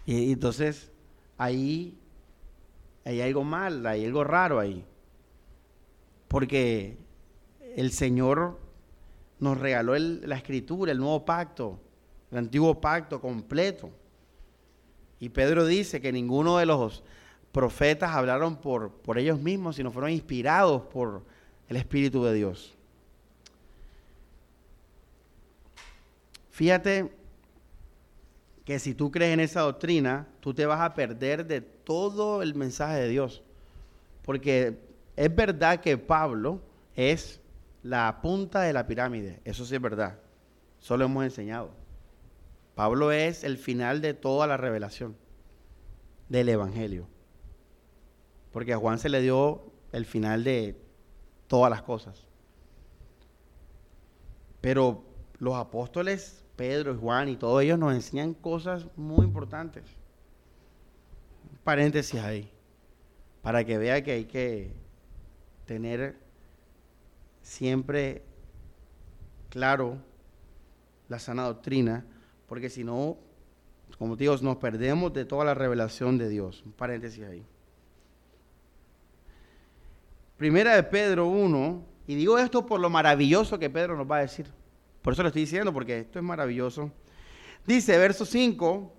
[0.05, 0.91] Y, entonces
[1.37, 1.97] ahí
[3.05, 4.83] hay algo mal, hay algo raro ahí.
[6.27, 6.97] Porque
[7.75, 8.59] el Señor
[9.39, 11.79] nos regaló la escritura, el nuevo pacto,
[12.31, 13.91] el antiguo pacto completo.
[15.19, 17.03] Y Pedro dice que ninguno de los
[17.51, 21.23] profetas hablaron por, por ellos mismos, sino fueron inspirados por
[21.69, 22.75] el Espíritu de Dios.
[26.51, 27.11] Fíjate
[28.65, 32.55] que si tú crees en esa doctrina, tú te vas a perder de todo el
[32.55, 33.43] mensaje de Dios.
[34.23, 34.77] Porque
[35.15, 36.61] es verdad que Pablo
[36.95, 37.39] es
[37.83, 40.19] la punta de la pirámide, eso sí es verdad,
[40.81, 41.71] eso lo hemos enseñado.
[42.75, 45.15] Pablo es el final de toda la revelación
[46.29, 47.07] del Evangelio.
[48.51, 50.75] Porque a Juan se le dio el final de
[51.47, 52.27] todas las cosas.
[54.61, 55.03] Pero
[55.39, 59.83] los apóstoles, Pedro y Juan y todos ellos nos enseñan cosas muy importantes.
[61.63, 62.49] paréntesis ahí,
[63.41, 64.71] para que vea que hay que
[65.65, 66.17] tener
[67.41, 68.23] siempre
[69.49, 69.97] claro
[71.09, 72.05] la sana doctrina,
[72.47, 73.17] porque si no,
[73.97, 76.63] como digo, nos perdemos de toda la revelación de Dios.
[76.65, 77.45] Un paréntesis ahí.
[80.37, 84.21] Primera de Pedro 1, y digo esto por lo maravilloso que Pedro nos va a
[84.21, 84.45] decir.
[85.01, 86.91] Por eso lo estoy diciendo, porque esto es maravilloso.
[87.65, 88.93] Dice, verso 5,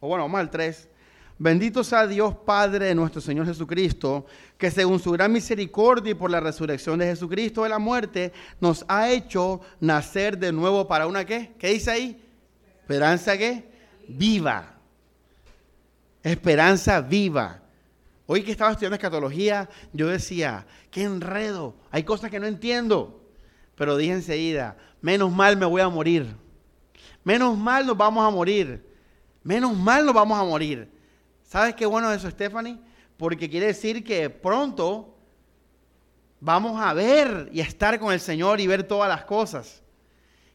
[0.00, 0.88] o bueno, vamos al 3.
[1.38, 4.26] Bendito sea Dios Padre de nuestro Señor Jesucristo,
[4.58, 8.84] que según su gran misericordia y por la resurrección de Jesucristo de la muerte, nos
[8.88, 11.52] ha hecho nacer de nuevo para una qué?
[11.58, 12.22] ¿Qué dice ahí?
[12.80, 13.70] Esperanza qué?
[14.08, 14.74] Viva.
[16.22, 17.59] Esperanza viva.
[18.32, 23.20] Hoy que estaba estudiando escatología, yo decía, qué enredo, hay cosas que no entiendo.
[23.74, 26.36] Pero dije enseguida, menos mal me voy a morir.
[27.24, 28.86] Menos mal nos vamos a morir.
[29.42, 30.88] Menos mal nos vamos a morir
[31.42, 32.78] ¿Sabes qué bueno es eso, Stephanie?
[33.16, 35.12] Porque quiere decir que pronto
[36.38, 39.82] vamos a ver y a estar con el Señor y ver todas las cosas.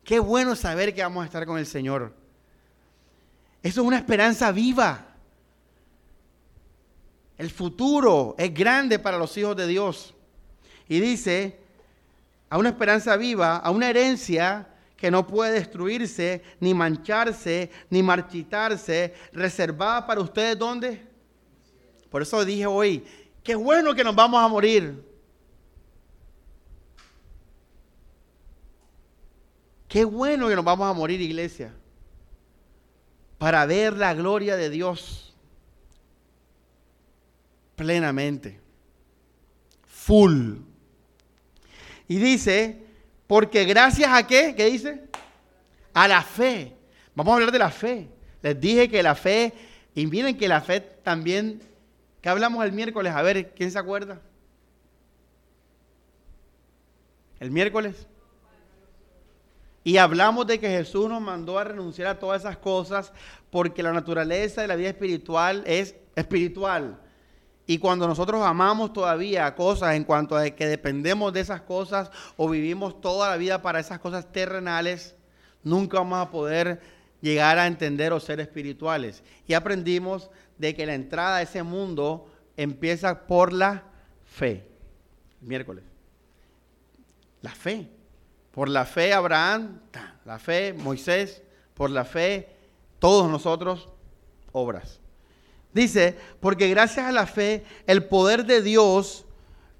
[0.05, 2.15] Qué bueno saber que vamos a estar con el Señor.
[3.61, 5.14] Eso es una esperanza viva.
[7.37, 10.13] El futuro es grande para los hijos de Dios.
[10.87, 11.59] Y dice,
[12.49, 19.13] a una esperanza viva, a una herencia que no puede destruirse, ni mancharse, ni marchitarse,
[19.33, 21.05] reservada para ustedes ¿dónde?
[22.09, 23.03] Por eso dije hoy,
[23.43, 25.03] qué bueno que nos vamos a morir.
[29.89, 31.73] Qué bueno que nos vamos a morir, iglesia,
[33.37, 35.24] para ver la gloria de Dios
[37.75, 38.59] plenamente,
[39.87, 40.57] full.
[42.07, 42.83] Y dice,
[43.27, 45.01] porque gracias a qué, ¿qué dice?
[45.93, 46.75] A la fe.
[47.15, 48.09] Vamos a hablar de la fe.
[48.41, 49.53] Les dije que la fe,
[49.95, 51.61] y miren que la fe también,
[52.21, 53.13] ¿qué hablamos el miércoles?
[53.13, 54.21] A ver, ¿quién se acuerda?
[57.39, 58.07] El miércoles.
[59.83, 63.13] Y hablamos de que Jesús nos mandó a renunciar a todas esas cosas
[63.51, 66.99] porque la naturaleza de la vida espiritual es espiritual.
[67.67, 72.47] Y cuando nosotros amamos todavía cosas en cuanto a que dependemos de esas cosas o
[72.49, 75.15] vivimos toda la vida para esas cosas terrenales,
[75.63, 76.79] nunca vamos a poder
[77.21, 79.23] llegar a entender o ser espirituales.
[79.47, 83.83] Y aprendimos de que la entrada a ese mundo empieza por la
[84.25, 84.67] fe.
[85.41, 85.83] Miércoles.
[87.41, 87.89] La fe.
[88.51, 89.81] Por la fe Abraham,
[90.23, 91.41] la fe Moisés,
[91.73, 92.47] por la fe
[92.99, 93.89] todos nosotros,
[94.51, 95.01] obras.
[95.75, 99.25] Dice, porque gracias a la fe, el poder de Dios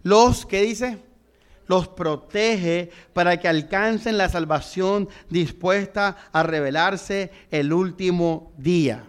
[0.03, 1.01] los, ¿qué dice?
[1.67, 9.05] Los protege para que alcancen la salvación dispuesta a revelarse el último día.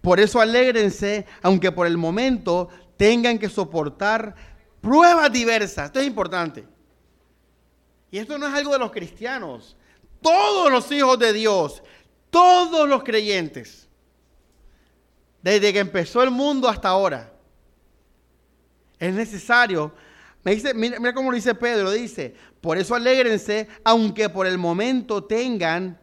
[0.00, 4.34] Por eso alégrense, aunque por el momento tengan que soportar
[4.80, 5.88] pruebas diversas.
[5.88, 6.64] Esto es importante.
[8.10, 9.76] Y esto no es algo de los cristianos.
[10.22, 11.82] Todos los hijos de Dios,
[12.30, 13.81] todos los creyentes
[15.42, 17.32] desde que empezó el mundo hasta ahora.
[18.98, 19.92] Es necesario.
[20.44, 25.24] Me dice, mira, cómo lo dice Pedro, dice, por eso alégrense, aunque por el momento
[25.24, 25.98] tengan,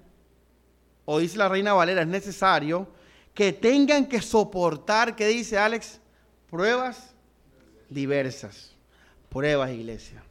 [1.05, 2.87] o dice la reina Valera, es necesario
[3.33, 5.99] que tengan que soportar, ¿qué dice Alex?
[6.49, 7.13] Pruebas
[7.89, 8.75] diversas.
[9.29, 10.23] Pruebas, iglesia.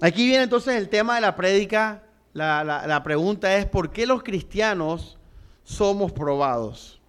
[0.00, 2.02] Aquí viene entonces el tema de la prédica.
[2.32, 5.18] La, la pregunta es, ¿por qué los cristianos
[5.72, 7.00] somos probados?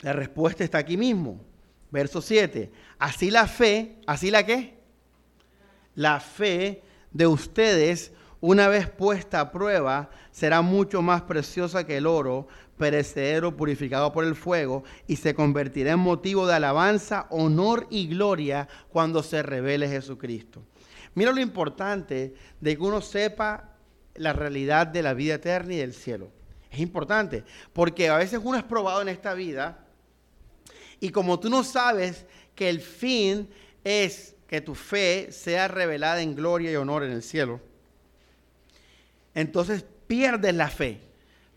[0.00, 1.40] La respuesta está aquí mismo.
[1.90, 2.70] Verso 7.
[2.98, 4.78] Así la fe, así la qué?
[5.94, 12.06] La fe de ustedes, una vez puesta a prueba, será mucho más preciosa que el
[12.06, 18.08] oro, perecedero, purificado por el fuego, y se convertirá en motivo de alabanza, honor y
[18.08, 20.62] gloria cuando se revele Jesucristo.
[21.14, 23.75] Mira lo importante de que uno sepa
[24.18, 26.30] la realidad de la vida eterna y del cielo.
[26.70, 29.86] Es importante, porque a veces uno es probado en esta vida
[31.00, 33.48] y como tú no sabes que el fin
[33.84, 37.60] es que tu fe sea revelada en gloria y honor en el cielo,
[39.34, 41.00] entonces pierdes la fe.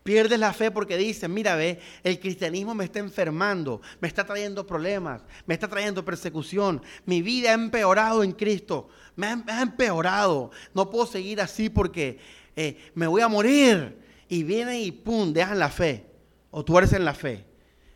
[0.02, 4.66] Pierdes la fe porque dices, mira, ve, el cristianismo me está enfermando, me está trayendo
[4.66, 10.88] problemas, me está trayendo persecución, mi vida ha empeorado en Cristo, me ha, empeorado, no
[10.88, 12.18] puedo seguir así porque
[12.56, 13.98] eh, me voy a morir.
[14.28, 16.06] Y viene y pum, dejan la fe.
[16.50, 17.44] O tú eres en la fe.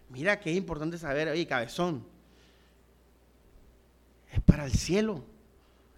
[0.09, 2.07] Mira que es importante saber, oye, cabezón.
[4.33, 5.25] Es para el cielo.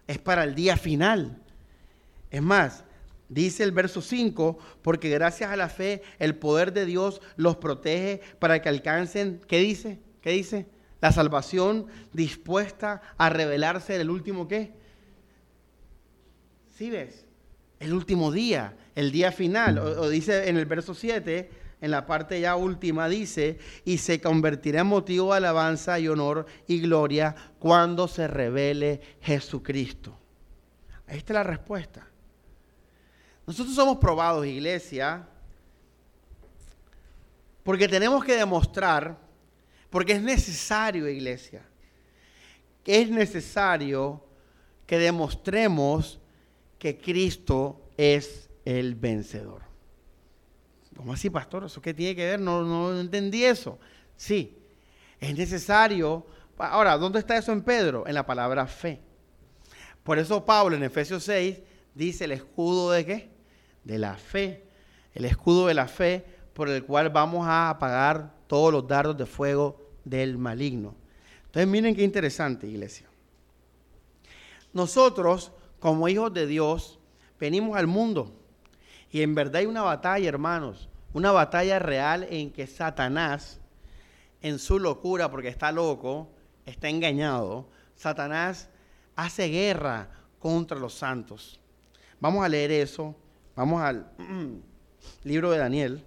[0.05, 1.41] Es para el día final.
[2.29, 2.83] Es más,
[3.29, 8.21] dice el verso 5, porque gracias a la fe el poder de Dios los protege
[8.39, 9.99] para que alcancen, ¿qué dice?
[10.21, 10.67] ¿Qué dice?
[11.01, 14.73] La salvación dispuesta a revelarse en el último qué.
[16.75, 17.26] ¿Sí ves?
[17.79, 19.77] El último día, el día final.
[19.77, 21.49] O, dice en el verso 7,
[21.81, 26.45] en la parte ya última, dice, y se convertirá en motivo de alabanza y honor
[26.67, 30.17] y gloria cuando se revele Jesucristo.
[31.07, 32.07] Ahí está la respuesta.
[33.45, 35.27] Nosotros somos probados, iglesia,
[37.63, 39.17] Porque tenemos que demostrar,
[39.89, 41.61] porque es necesario, iglesia,
[42.85, 44.23] es necesario
[44.85, 46.17] que demostremos
[46.79, 49.61] que Cristo es el vencedor.
[50.95, 51.65] ¿Cómo así, pastor?
[51.65, 52.39] ¿Eso qué tiene que ver?
[52.39, 53.77] No, no entendí eso.
[54.15, 54.57] Sí,
[55.19, 56.25] es necesario.
[56.57, 58.07] Ahora, ¿dónde está eso en Pedro?
[58.07, 58.99] En la palabra fe.
[60.03, 61.59] Por eso Pablo en Efesios 6
[61.93, 63.29] dice el escudo de qué?
[63.83, 64.63] De la fe.
[65.13, 69.25] El escudo de la fe por el cual vamos a apagar todos los dardos de
[69.25, 70.95] fuego del maligno.
[71.45, 73.07] Entonces miren qué interesante, iglesia.
[74.73, 76.99] Nosotros, como hijos de Dios,
[77.39, 78.33] venimos al mundo.
[79.11, 80.89] Y en verdad hay una batalla, hermanos.
[81.13, 83.59] Una batalla real en que Satanás,
[84.41, 86.29] en su locura, porque está loco,
[86.65, 88.69] está engañado, Satanás
[89.15, 90.09] hace guerra
[90.39, 91.59] contra los santos.
[92.19, 93.15] Vamos a leer eso.
[93.55, 94.09] Vamos al
[95.23, 96.03] libro de Daniel.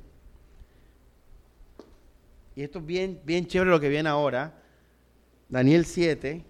[2.54, 4.54] Y esto es bien, bien chévere lo que viene ahora.
[5.48, 6.44] Daniel 7.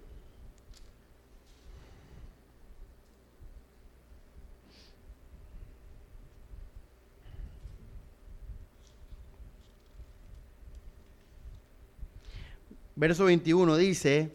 [13.00, 14.30] Verso 21 dice,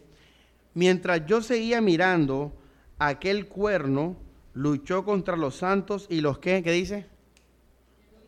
[0.74, 2.52] mientras yo seguía mirando,
[2.98, 4.16] aquel cuerno
[4.54, 7.06] luchó contra los santos y los que, ¿qué dice?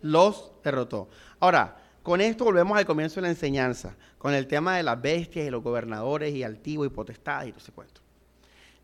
[0.00, 1.08] Los derrotó.
[1.40, 5.44] Ahora, con esto volvemos al comienzo de la enseñanza, con el tema de las bestias
[5.44, 8.00] y los gobernadores y altivos y potestades y todo ese cuento.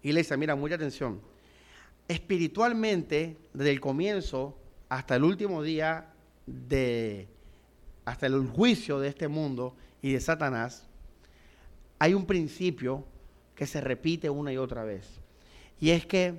[0.03, 1.21] Iglesia, mira, mucha atención.
[2.09, 6.09] Espiritualmente, desde el comienzo hasta el último día
[6.47, 7.29] de,
[8.05, 10.89] hasta el juicio de este mundo y de Satanás,
[12.05, 13.03] hay un principio
[13.55, 15.09] que se repite una y otra vez.
[15.81, 16.35] Y es que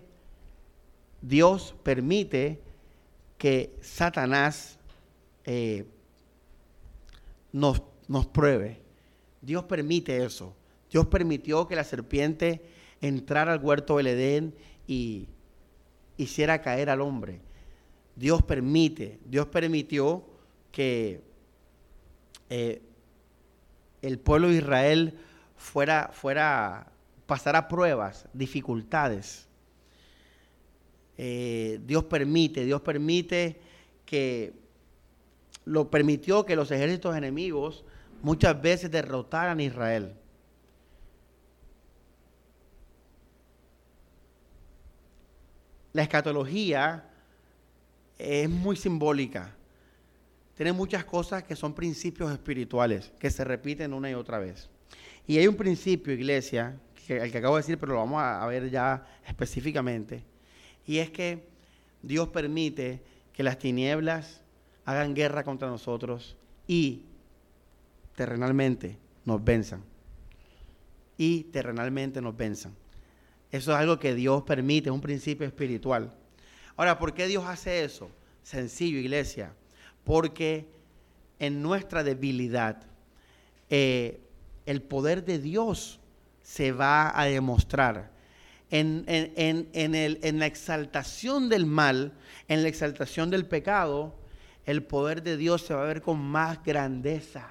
[1.24, 2.60] Dios permite
[3.40, 4.78] que Satanás
[5.44, 5.86] eh,
[7.52, 8.80] nos, nos pruebe.
[9.42, 10.56] Dios permite eso.
[10.92, 12.62] Dios permitió que la serpiente
[13.02, 14.54] entrara al huerto del Edén
[14.86, 15.28] y
[16.16, 17.40] hiciera caer al hombre.
[18.16, 20.24] Dios permite, Dios permitió
[20.72, 21.22] que
[22.52, 22.84] eh,
[24.04, 25.18] el pueblo de Israel
[25.56, 26.88] fuera, fuera,
[27.26, 29.48] pasara pruebas, dificultades.
[31.18, 33.60] Eh, Dios permite, Dios permite
[34.06, 34.54] que
[35.66, 37.84] lo permitió que los ejércitos enemigos
[38.22, 40.14] muchas veces derrotaran a Israel.
[45.94, 47.10] La escatología
[48.18, 49.56] es muy simbólica.
[50.56, 54.70] Tiene muchas cosas que son principios espirituales que se repiten una y otra vez.
[55.28, 58.46] Y hay un principio, iglesia, que, el que acabo de decir, pero lo vamos a
[58.48, 60.24] ver ya específicamente,
[60.86, 61.48] y es que
[62.02, 63.02] Dios permite
[63.34, 64.42] que las tinieblas
[64.86, 67.04] hagan guerra contra nosotros y
[68.16, 69.84] terrenalmente nos venzan.
[71.18, 72.76] Y terrenalmente nos venzan.
[73.52, 76.14] Eso es algo que Dios permite, es un principio espiritual.
[76.76, 78.10] Ahora, ¿por qué Dios hace eso?
[78.44, 79.54] Sencillo, iglesia.
[80.04, 80.68] Porque
[81.40, 82.84] en nuestra debilidad,
[83.70, 84.20] eh,
[84.66, 86.00] el poder de Dios
[86.42, 88.12] se va a demostrar.
[88.72, 92.14] En, en, la exaltación del mal,
[92.48, 94.16] en la exaltación del pecado,
[94.66, 97.48] el poder de Dios se va a ver con más grandeza.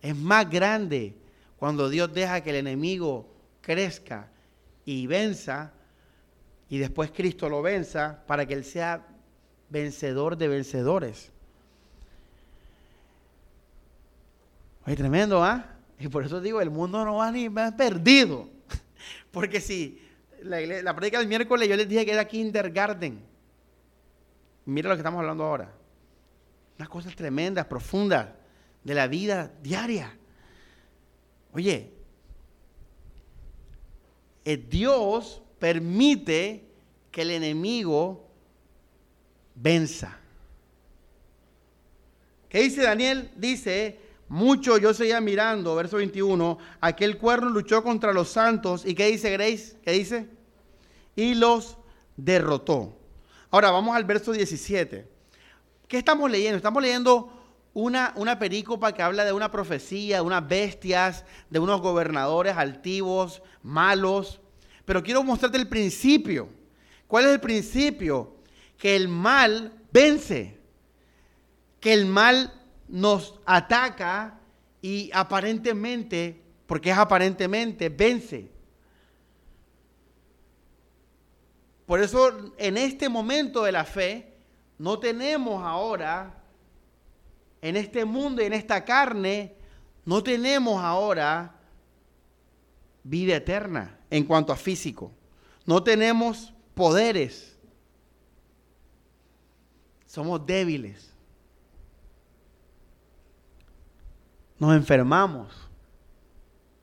[0.00, 1.14] Es más grande
[1.58, 3.28] cuando Dios deja que el enemigo
[3.60, 4.28] crezca
[4.84, 5.72] y venza,
[6.68, 9.06] y después Cristo lo venza para que Él sea
[9.68, 11.30] vencedor de vencedores.
[14.86, 15.66] Oye, tremendo, ¿ah?
[15.98, 18.48] Y por eso digo, el mundo no va ni más perdido.
[19.30, 20.02] Porque si
[20.42, 23.20] la, la prédica del miércoles yo les dije que era kindergarten.
[24.64, 25.72] Mira lo que estamos hablando ahora.
[26.78, 28.28] Unas cosas tremendas, profundas
[28.82, 30.16] de la vida diaria.
[31.52, 31.90] Oye,
[34.44, 36.64] eh, Dios permite
[37.10, 38.28] que el enemigo
[39.54, 40.18] venza.
[42.48, 43.30] ¿Qué dice Daniel?
[43.36, 43.98] Dice,
[44.32, 48.86] mucho yo seguía mirando, verso 21, aquel cuerno luchó contra los santos.
[48.86, 49.76] ¿Y qué dice Grace?
[49.84, 50.26] ¿Qué dice?
[51.14, 51.76] Y los
[52.16, 52.96] derrotó.
[53.50, 55.06] Ahora vamos al verso 17.
[55.86, 56.56] ¿Qué estamos leyendo?
[56.56, 57.30] Estamos leyendo
[57.74, 63.42] una, una perícopa que habla de una profecía, de unas bestias, de unos gobernadores altivos,
[63.62, 64.40] malos.
[64.86, 66.48] Pero quiero mostrarte el principio.
[67.06, 68.36] ¿Cuál es el principio?
[68.78, 70.58] Que el mal vence.
[71.80, 72.61] Que el mal
[72.92, 74.38] nos ataca
[74.82, 78.50] y aparentemente, porque es aparentemente, vence.
[81.86, 84.34] Por eso en este momento de la fe
[84.76, 86.38] no tenemos ahora
[87.62, 89.54] en este mundo y en esta carne,
[90.04, 91.60] no tenemos ahora
[93.04, 95.12] vida eterna en cuanto a físico.
[95.64, 97.56] No tenemos poderes.
[100.04, 101.11] Somos débiles.
[104.62, 105.52] Nos enfermamos.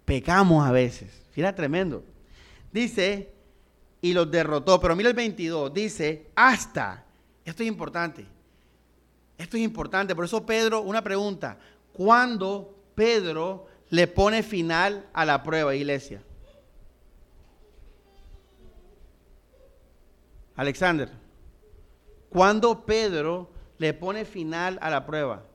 [0.04, 1.24] Pecamos a veces.
[1.34, 2.04] Mira, tremendo.
[2.74, 3.32] Dice,
[4.02, 4.82] y los derrotó.
[4.82, 5.74] Pero mira el 22.
[5.74, 7.06] Dice, hasta.
[7.46, 8.26] Esto es importante.
[9.38, 10.14] Esto es importante.
[10.14, 11.58] Por eso Pedro, una pregunta.
[11.94, 16.22] ¿Cuándo Pedro le pone final a la prueba, iglesia?
[20.58, 21.10] Alexander,
[22.28, 25.49] ¿cuándo Pedro le pone final a la prueba?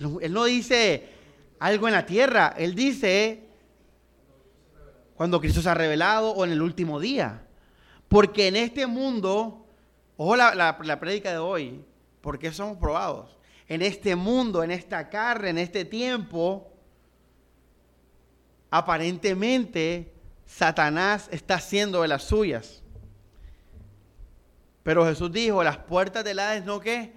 [0.00, 1.08] Él no dice
[1.58, 3.50] algo en la tierra, él dice
[5.20, 7.42] cuando Cristo se ha revelado o en el último día.
[8.08, 9.66] Porque en este mundo,
[10.16, 11.84] ojo la, la, prédica de hoy,
[12.22, 13.36] porque somos probados.
[13.68, 16.72] En este mundo, en esta carne, en este tiempo,
[18.70, 20.10] aparentemente
[20.46, 22.82] Satanás está haciendo de las suyas.
[24.82, 27.12] Pero Jesús dijo, las puertas del Hades no qué,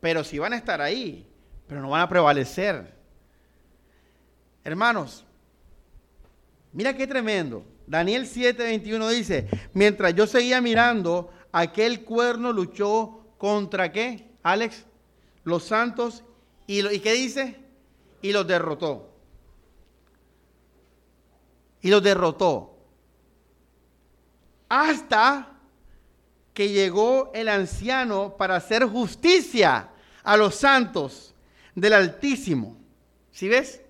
[0.00, 1.30] pero sí van a estar ahí,
[1.66, 2.94] pero no van a prevalecer.
[4.64, 5.24] Hermanos,
[6.72, 7.64] mira qué tremendo.
[7.86, 14.84] Daniel 7:21 dice, mientras yo seguía mirando, aquel cuerno luchó contra qué, Alex,
[15.44, 16.24] los santos,
[16.66, 17.60] y, ¿y qué dice?
[18.22, 19.12] Y los derrotó.
[21.80, 22.76] Y los derrotó.
[24.68, 25.52] Hasta
[26.52, 29.90] que llegó el anciano para hacer justicia
[30.24, 31.35] a los santos
[31.76, 32.76] del Altísimo.
[33.30, 33.80] ¿Sí ves?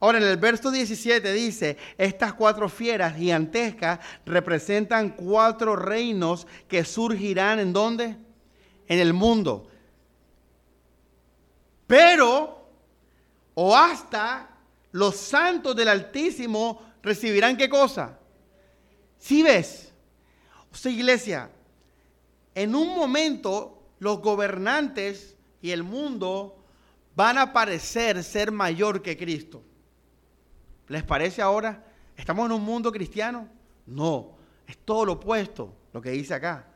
[0.00, 7.58] Ahora en el verso 17 dice, estas cuatro fieras gigantescas representan cuatro reinos que surgirán
[7.58, 8.16] en dónde?
[8.88, 9.68] En el mundo.
[11.86, 12.68] Pero,
[13.54, 14.48] o hasta
[14.92, 18.18] los santos del Altísimo recibirán qué cosa?
[19.18, 19.92] Si ¿Sí ves,
[20.84, 21.50] iglesia,
[22.54, 26.55] en un momento los gobernantes y el mundo
[27.16, 29.64] van a parecer ser mayor que Cristo.
[30.88, 31.82] ¿Les parece ahora?
[32.16, 33.48] ¿Estamos en un mundo cristiano?
[33.86, 34.36] No,
[34.66, 36.66] es todo lo opuesto, lo que dice acá.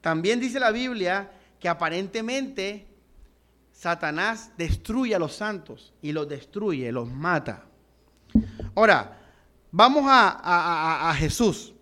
[0.00, 2.86] También dice la Biblia que aparentemente
[3.72, 7.64] Satanás destruye a los santos y los destruye, los mata.
[8.74, 9.18] Ahora,
[9.70, 11.74] vamos a, a, Jesús.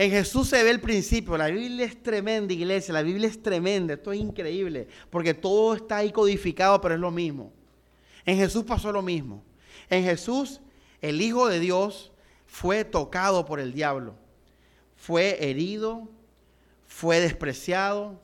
[0.00, 1.36] En Jesús se ve el principio.
[1.36, 2.94] La Biblia es tremenda, iglesia.
[2.94, 3.92] La Biblia es tremenda.
[3.92, 4.88] Esto es increíble.
[5.10, 7.52] Porque todo está ahí codificado, pero es lo mismo.
[8.24, 9.44] En Jesús pasó lo mismo.
[9.90, 10.62] En Jesús,
[11.02, 12.12] el Hijo de Dios
[12.46, 14.14] fue tocado por el diablo,
[14.96, 16.08] fue herido,
[16.86, 18.22] fue despreciado,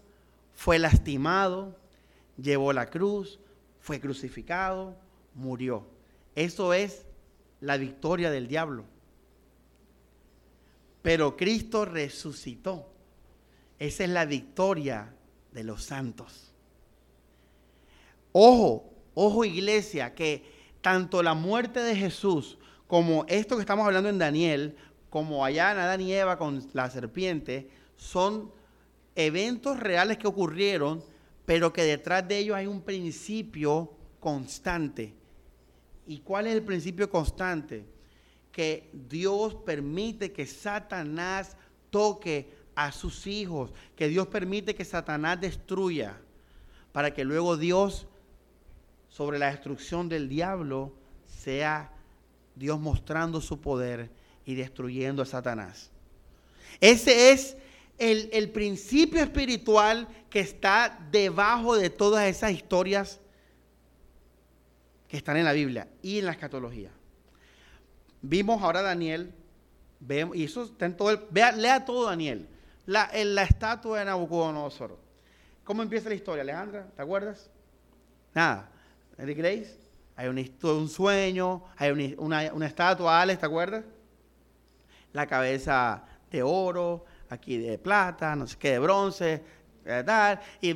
[0.55, 1.77] fue lastimado,
[2.39, 3.39] llevó la cruz,
[3.81, 4.97] fue crucificado,
[5.35, 5.87] murió.
[6.35, 7.05] Eso es
[7.61, 8.96] la victoria del diablo.
[11.07, 12.89] Pero Cristo resucitó.
[13.79, 15.15] Esa es la victoria
[15.53, 16.53] de los santos.
[18.33, 20.43] Ojo, ojo iglesia, que
[20.81, 24.75] tanto la muerte de Jesús como esto que estamos hablando en Daniel,
[25.09, 28.51] como allá en Adán y Eva con la serpiente, son
[29.15, 31.05] eventos reales que ocurrieron,
[31.45, 35.15] pero que detrás de ellos hay un principio constante.
[36.05, 37.96] ¿Y cuál es el principio constante?
[38.57, 41.59] Que Dios permite que Satanás
[41.91, 46.19] toque a sus hijos, que Dios permite que Satanás destruya,
[46.91, 48.07] para que luego Dios
[49.11, 50.95] sobre la destrucción del diablo
[51.27, 51.93] sea
[52.55, 54.09] Dios mostrando su poder
[54.47, 55.91] y destruyendo a Satanás.
[56.81, 57.59] Ese es
[57.99, 63.21] el, principio espiritual que está debajo de todas esas historias
[65.09, 66.96] que están en la Biblia y en la escatología.
[68.29, 69.33] Vimos ahora Daniel,
[70.01, 72.49] vemos, y eso está en todo el, vea, lea todo Daniel,
[72.85, 74.99] la, en la estatua de Nabucodonosor.
[75.63, 76.87] ¿Cómo empieza la historia, Alejandra?
[76.95, 77.51] ¿Te acuerdas?
[78.35, 78.69] Nada.
[79.17, 79.79] Grace?
[80.17, 83.85] Hay un, sueño, hay una, estatua, Alex, ¿te acuerdas?
[85.13, 89.43] La cabeza de oro, aquí de plata, no sé qué, de bronce,
[89.85, 90.75] tal, y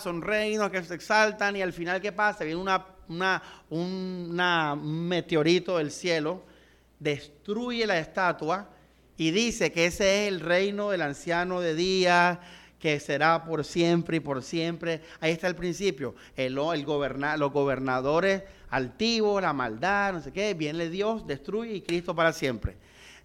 [0.00, 2.44] son reinos que se exaltan y al final, ¿qué pasa?
[2.44, 6.42] Viene una, un meteorito del cielo,
[6.98, 8.68] destruye la estatua
[9.16, 12.40] y dice que ese es el reino del anciano de día,
[12.78, 15.00] que será por siempre y por siempre.
[15.20, 16.14] Ahí está el principio.
[16.36, 16.86] El, el
[17.38, 22.76] los gobernadores altivos, la maldad, no sé qué, viene Dios, destruye y Cristo para siempre.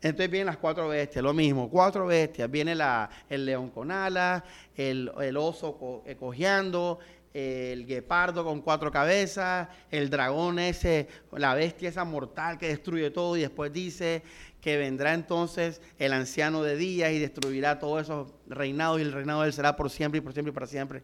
[0.01, 2.49] Entonces vienen las cuatro bestias, lo mismo, cuatro bestias.
[2.49, 4.43] Viene la, el león con alas,
[4.75, 6.99] el, oso eh, cojeando,
[7.33, 13.37] el guepardo con cuatro cabezas, el dragón ese, la bestia esa mortal que destruye todo
[13.37, 14.23] y después dice
[14.59, 19.41] que vendrá entonces el anciano de días y destruirá todos esos reinados y el reinado
[19.41, 21.03] de él será por siempre y por siempre y para siempre.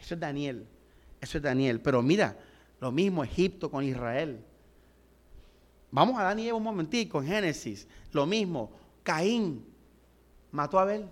[0.00, 0.66] Eso es Daniel,
[1.20, 1.80] eso es Daniel.
[1.80, 2.36] Pero mira,
[2.80, 4.40] lo mismo Egipto con Israel.
[5.90, 7.88] Vamos a Daniel un momentico en Génesis.
[8.12, 8.70] Lo mismo,
[9.02, 9.64] Caín
[10.52, 11.06] mató a Abel.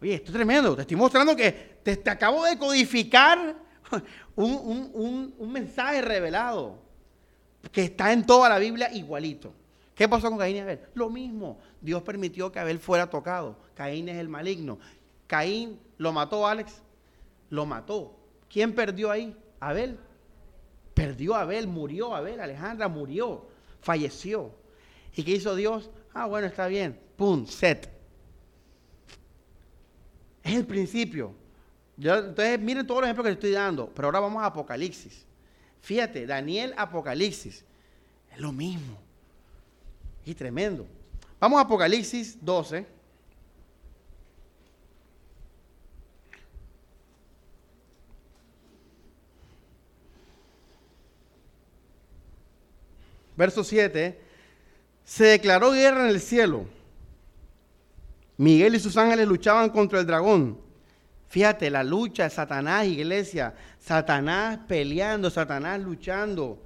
[0.00, 0.76] Oye, esto es tremendo.
[0.76, 3.56] Te estoy mostrando que te, acabo de codificar
[4.36, 6.78] un, un, mensaje revelado
[7.72, 9.52] que está en toda la Biblia igualito.
[9.94, 10.80] ¿Qué pasó con Caín y Abel?
[10.94, 11.58] Lo mismo.
[11.80, 13.56] Dios permitió que Abel fuera tocado.
[13.74, 14.78] Caín es el maligno.
[15.26, 16.80] Caín lo mató, Alex.
[17.50, 18.14] Lo mató.
[18.48, 19.36] ¿Quién perdió ahí?
[19.60, 19.98] Abel.
[20.94, 23.46] Perdió Abel, murió Abel, Alejandra murió,
[23.80, 24.50] falleció.
[25.14, 25.90] ¿Y qué hizo Dios?
[26.12, 26.98] Ah, bueno, está bien.
[27.16, 27.88] Pum, set.
[30.42, 31.32] Es el principio.
[32.00, 33.90] Entonces, miren todos los ejemplos que estoy dando.
[33.94, 35.24] Pero ahora vamos a Apocalipsis.
[35.80, 37.64] Fíjate, Daniel Apocalipsis.
[38.32, 38.98] Es lo mismo.
[40.24, 40.86] Y tremendo.
[41.40, 42.86] Vamos a Apocalipsis 12.
[53.36, 54.20] Verso 7.
[55.04, 56.66] Se declaró guerra en el cielo
[58.38, 60.56] Miguel y sus ángeles luchaban contra el dragón.
[61.28, 63.54] Fíjate, la lucha de Satanás, iglesia.
[63.78, 66.62] Satanás peleando, Satanás luchando.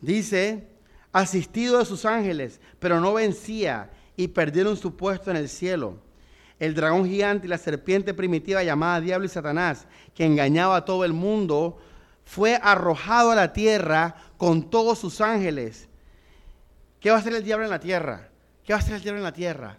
[0.00, 0.68] Dice,
[1.12, 5.98] asistido de sus ángeles, pero no vencía y perdieron su puesto en el cielo.
[6.58, 11.04] El dragón gigante y la serpiente primitiva llamada Diablo y Satanás, que engañaba a todo
[11.04, 11.78] el mundo,
[12.24, 15.88] fue arrojado a la tierra con todos sus ángeles.
[16.98, 18.30] ¿Qué va a hacer el diablo en la tierra?
[18.64, 19.78] ¿Qué va a hacer el diablo en la tierra?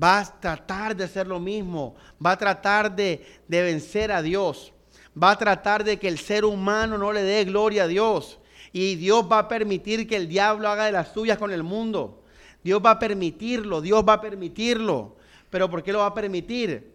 [0.00, 4.72] Va a tratar de hacer lo mismo, va a tratar de, vencer a Dios,
[5.20, 8.38] va a tratar de que el ser humano no le dé gloria a Dios.
[8.72, 12.22] Y Dios va a permitir que el diablo haga de las suyas con el mundo.
[12.64, 15.16] Dios va a permitirlo, Dios va a permitirlo.
[15.50, 16.94] Pero ¿por qué lo va a permitir?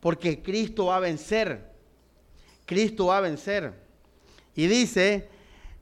[0.00, 1.72] Porque Cristo va a vencer.
[2.66, 3.72] Cristo va a vencer.
[4.54, 5.30] Y dice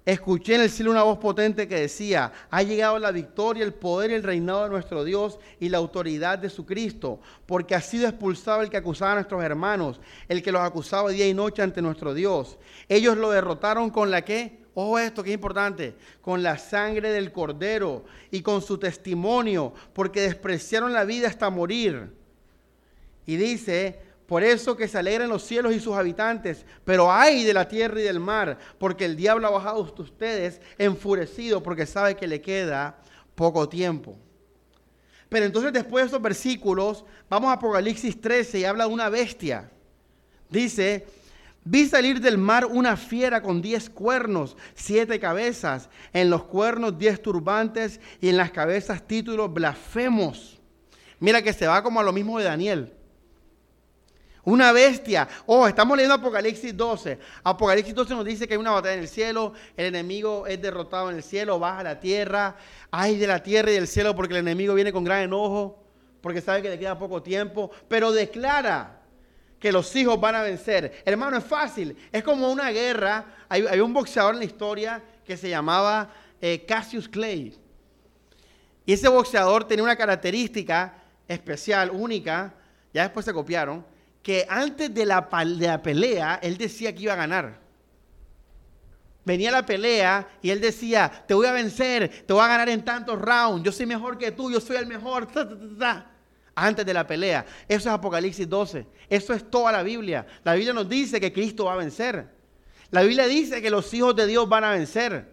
[0.05, 4.11] Escuché en el cielo una voz potente que decía, ha llegado la victoria, el poder
[4.11, 8.09] y el reinado de nuestro Dios y la autoridad de su Cristo, porque ha sido
[8.09, 11.80] expulsado el que acusaba a nuestros hermanos, el que los acusaba día y noche ante
[11.80, 12.59] nuestro Dios.
[12.88, 17.30] Ellos lo derrotaron con la que, ojo esto que es importante, con la sangre del
[17.30, 22.12] cordero y con su testimonio, porque despreciaron la vida hasta morir.
[23.24, 27.53] Y dice, por eso que se alegran los cielos y sus habitantes, pero hay de
[27.53, 32.16] la tierra y del mar, porque el diablo ha bajado a ustedes enfurecido porque sabe
[32.16, 32.99] que le queda
[33.35, 34.16] poco tiempo.
[35.29, 39.70] Pero entonces después de estos versículos, vamos a Apocalipsis 13 y habla de una bestia.
[40.51, 41.07] Dice,
[41.64, 47.23] vi salir del mar una fiera con diez cuernos, siete cabezas, en los cuernos diez
[47.23, 50.61] turbantes y en las cabezas títulos blasfemos.
[51.18, 52.93] Mira que se va como a lo mismo de Daniel.
[54.45, 55.28] Una bestia.
[55.47, 57.18] Oh, estamos leyendo Apocalipsis 12.
[57.45, 61.11] Apocalipsis 12 nos dice que hay una batalla en el cielo, el enemigo es derrotado
[61.11, 62.57] en el cielo, baja a la tierra.
[62.90, 65.84] Ay de la tierra y del cielo porque el enemigo viene con gran enojo,
[66.20, 69.01] porque sabe que le queda poco tiempo, pero declara
[69.61, 71.03] que los hijos van a vencer.
[71.05, 71.97] Hermano, es fácil.
[72.11, 73.45] Es como una guerra.
[73.49, 77.57] Hay, un boxeador en la historia que se llamaba eh, Cassius Clay.
[78.84, 80.95] Y ese boxeador tenía una característica
[81.28, 82.55] especial, única.
[82.93, 83.91] Ya después se copiaron
[84.23, 85.29] que antes de la,
[85.83, 87.61] pelea, él decía que iba a ganar.
[89.25, 92.85] Venía la pelea y él decía, te voy a vencer, te voy a ganar en
[92.85, 95.29] tantos rounds, yo soy mejor que tú, yo soy el mejor.
[96.55, 97.47] antes de la pelea.
[97.68, 98.87] Eso es Apocalipsis 12.
[99.09, 100.27] Eso es toda la Biblia.
[100.45, 102.27] La Biblia nos dice que Cristo va a vencer.
[102.91, 105.32] La Biblia dice que los hijos de Dios van a vencer.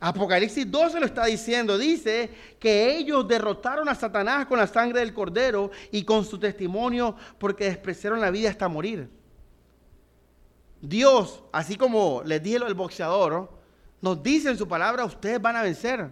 [0.00, 1.76] Apocalipsis 12 lo está diciendo.
[1.76, 7.14] Dice que ellos derrotaron a Satanás con la sangre del cordero y con su testimonio
[7.38, 9.10] porque despreciaron la vida hasta morir.
[10.80, 13.50] Dios, así como les dije del boxeador,
[14.00, 16.10] nos dice en su palabra, ustedes van a vencer.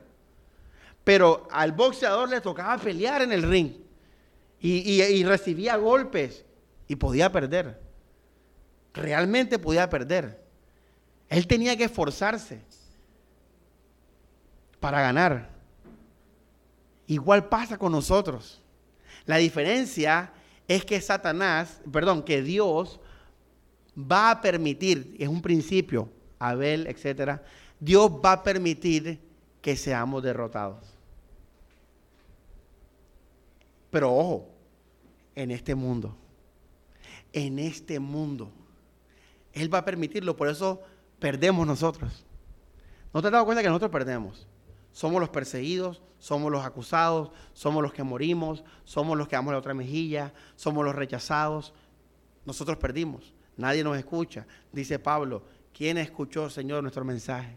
[1.02, 3.72] Pero al boxeador le tocaba pelear en el ring
[4.60, 6.44] y recibía golpes
[6.86, 7.80] y podía perder.
[8.92, 10.44] Realmente podía perder.
[11.30, 12.60] Él tenía que esforzarse
[14.80, 15.50] para ganar.
[17.06, 18.62] Igual pasa con nosotros.
[19.26, 20.32] La diferencia
[20.66, 23.00] es que Satanás, perdón, que Dios
[23.98, 27.42] va a permitir, es un principio, Abel, etcétera,
[27.80, 29.20] Dios va a permitir
[29.62, 30.84] que seamos derrotados.
[33.90, 34.48] Pero ojo,
[35.34, 36.14] en este mundo,
[37.32, 38.50] en este mundo,
[39.52, 40.82] Él va a permitirlo, por eso
[41.18, 42.24] perdemos nosotros.
[43.12, 44.46] ¿No te has dado cuenta que nosotros perdemos?
[44.92, 49.58] Somos los perseguidos, somos los acusados, somos los que morimos, somos los que damos la
[49.58, 51.72] otra mejilla, somos los rechazados.
[52.44, 54.46] Nosotros perdimos, nadie nos escucha.
[54.72, 57.56] Dice Pablo, ¿quién escuchó, Señor, nuestro mensaje?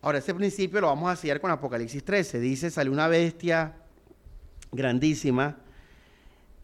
[0.00, 2.40] Ahora, ese principio lo vamos a sellar con Apocalipsis 13.
[2.40, 3.74] Dice, salió una bestia
[4.70, 5.58] grandísima,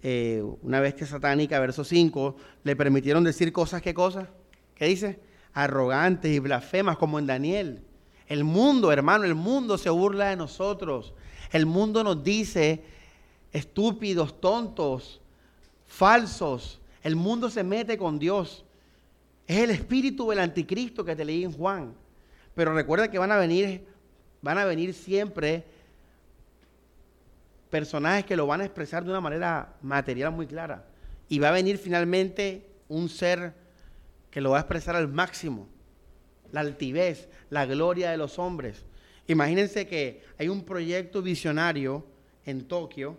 [0.02, 4.28] eh, una bestia satánica, verso 5, le permitieron decir cosas, ¿qué cosas?
[4.74, 5.20] ¿Qué dice?
[5.54, 7.82] Arrogantes y blasfemas como en Daniel.
[8.26, 11.14] El mundo, hermano, el mundo se burla de nosotros.
[11.52, 12.82] El mundo nos dice
[13.52, 15.20] estúpidos, tontos,
[15.86, 16.80] falsos.
[17.02, 18.64] El mundo se mete con Dios.
[19.46, 21.94] Es el espíritu del anticristo que te leí en Juan.
[22.54, 23.86] Pero recuerda que van a venir,
[24.42, 25.64] van a venir siempre
[27.70, 30.84] personajes que lo van a expresar de una manera material muy clara.
[31.28, 33.52] Y va a venir finalmente un ser
[34.34, 35.68] que lo va a expresar al máximo.
[36.50, 38.84] La altivez, la gloria de los hombres.
[39.28, 42.04] Imagínense que hay un proyecto visionario
[42.44, 43.16] en Tokio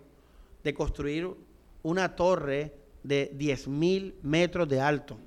[0.62, 1.30] de construir
[1.84, 5.18] una torre de 10.000 metros de alto.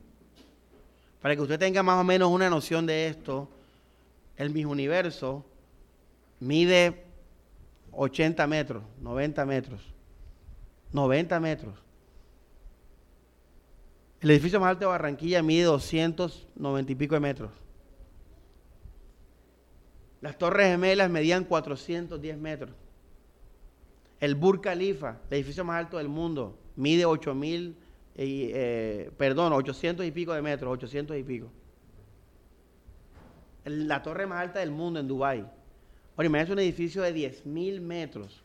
[1.23, 3.49] Para que usted tenga más o menos una noción de esto,
[4.37, 5.43] el Mis Universo
[6.39, 7.03] mide
[7.93, 9.81] 80 metros, 90 metros.
[10.93, 11.88] 90 metros.
[14.21, 17.51] El edificio más alto de Barranquilla mide 290 y pico de metros.
[20.21, 22.73] Las Torres Gemelas medían 410 metros.
[24.19, 27.77] El Burj Khalifa, el edificio más alto del mundo, mide 8000,
[28.17, 31.51] eh, perdón, 800 y pico de metros, 800 y pico
[33.69, 35.47] la torre más alta del mundo en Dubái.
[36.17, 38.43] Ahora, imagínate un edificio de 10.000 metros.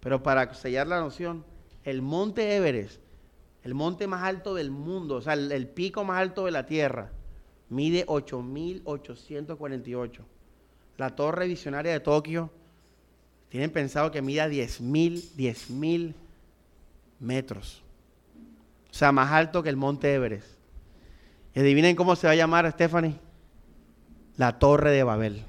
[0.00, 1.44] Pero para sellar la noción,
[1.84, 3.00] el monte Everest,
[3.66, 7.10] el monte más alto del mundo, o sea, el, pico más alto de la Tierra,
[7.68, 10.20] mide 8.848.
[10.98, 12.52] La torre visionaria de Tokio,
[13.48, 16.14] tienen pensado que mida 10.000, 10.000
[17.18, 17.82] metros.
[18.88, 20.46] O sea, más alto que el monte Everest.
[21.52, 23.18] Y adivinen cómo se va a llamar, Stephanie
[24.36, 25.42] la torre de Babel.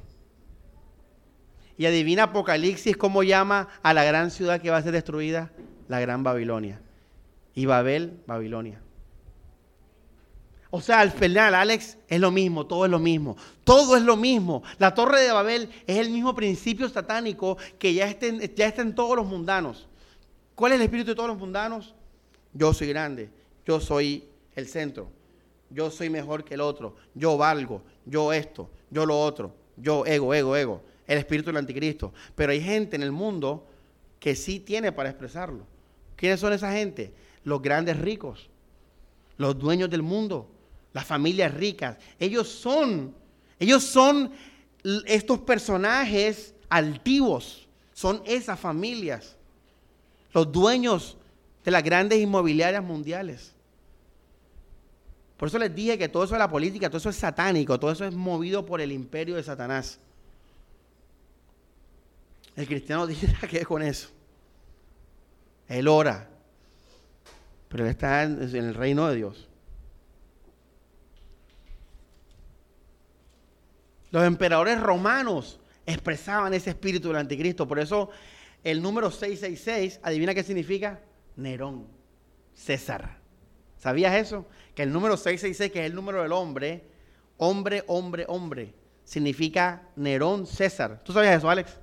[1.77, 5.51] Y adivina Apocalipsis cómo llama a la gran ciudad que va a ser destruida,
[5.87, 6.81] la gran Babilonia.
[7.57, 8.79] Y Babel, Babilonia.
[10.69, 13.35] O sea, al final, Alex, es lo mismo, todo es lo mismo.
[13.63, 14.61] Todo es lo mismo.
[14.77, 18.93] La torre de Babel es el mismo principio satánico que ya está, ya está en
[18.93, 19.87] todos los mundanos.
[20.53, 21.95] ¿Cuál es el espíritu de todos los mundanos?
[22.53, 23.31] Yo soy grande,
[23.65, 25.09] yo soy el centro,
[25.71, 30.35] yo soy mejor que el otro, yo valgo, yo esto, yo lo otro, yo ego,
[30.35, 32.13] ego, ego, el espíritu del anticristo.
[32.35, 33.65] Pero hay gente en el mundo
[34.19, 35.65] que sí tiene para expresarlo.
[36.15, 37.13] ¿Quiénes son esa gente?
[37.47, 38.49] Los grandes ricos,
[39.37, 40.51] los dueños del mundo,
[40.91, 41.95] las familias ricas.
[42.19, 43.15] Ellos son,
[43.57, 44.33] ellos son
[45.05, 49.37] estos personajes altivos, son esas familias,
[50.33, 51.15] los dueños
[51.63, 53.53] de las grandes inmobiliarias mundiales.
[55.37, 57.93] Por eso les dije que todo eso es la política, todo eso es satánico, todo
[57.93, 59.99] eso es movido por el imperio de Satanás.
[62.57, 64.09] El cristiano dice que con eso.
[65.69, 66.27] Él ora,
[67.69, 69.49] pero él está en, el reino de Dios.
[74.11, 77.67] Los emperadores romanos expresaban ese espíritu del anticristo.
[77.67, 78.09] Por eso
[78.63, 81.01] el número 666, adivina qué significa?
[81.35, 81.87] Nerón,
[82.53, 83.17] César.
[83.77, 84.47] ¿Sabías eso?
[84.73, 86.83] Que el número 666, que es el número del hombre,
[87.37, 91.01] hombre, hombre, hombre, significa Nerón César.
[91.03, 91.77] ¿Tú sabías eso, Alex?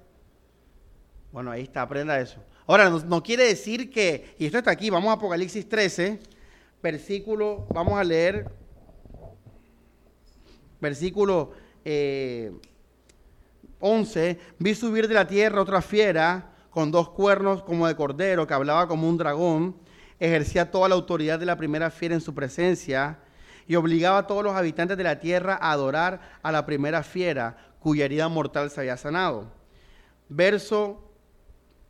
[1.30, 2.42] Bueno, ahí está, aprenda eso.
[2.66, 6.18] Ahora, no, quiere decir que, y esto está aquí, vamos a Apocalipsis 13,
[6.82, 8.50] versículo, vamos a leer,
[10.80, 11.52] versículo
[13.80, 18.46] 11, eh, vi subir de la tierra otra fiera con dos cuernos como de cordero,
[18.46, 19.84] que hablaba como un dragón
[20.18, 23.18] ejercía toda la autoridad de la primera fiera en su presencia
[23.66, 27.56] y obligaba a todos los habitantes de la tierra a adorar a la primera fiera
[27.78, 29.50] cuya herida mortal se había sanado.
[30.28, 31.02] Verso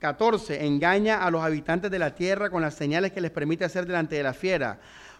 [0.04, 0.66] 14.
[0.66, 4.16] Engaña a los habitantes de la tierra con las señales que les permite hacer delante
[4.16, 4.78] de la fiera.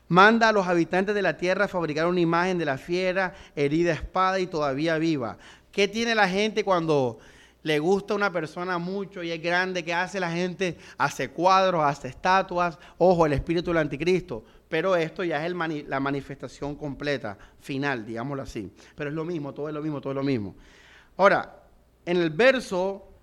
[0.08, 3.94] Manda a los habitantes de la tierra a fabricar una imagen de la fiera, herida
[3.94, 5.38] espada y todavía viva.
[5.72, 7.18] ¿Qué tiene la gente cuando
[7.62, 10.76] le gusta una persona mucho y es grande, ¿qué hace la gente?
[10.98, 14.44] Hace cuadros, hace estatuas, ojo, el espíritu del anticristo.
[14.68, 18.70] Pero esto ya es la manifestación completa, final, digámoslo así.
[18.94, 20.54] Pero es lo mismo, todo es lo mismo, todo es lo mismo.
[21.16, 21.62] Ahora,
[22.04, 23.13] en el verso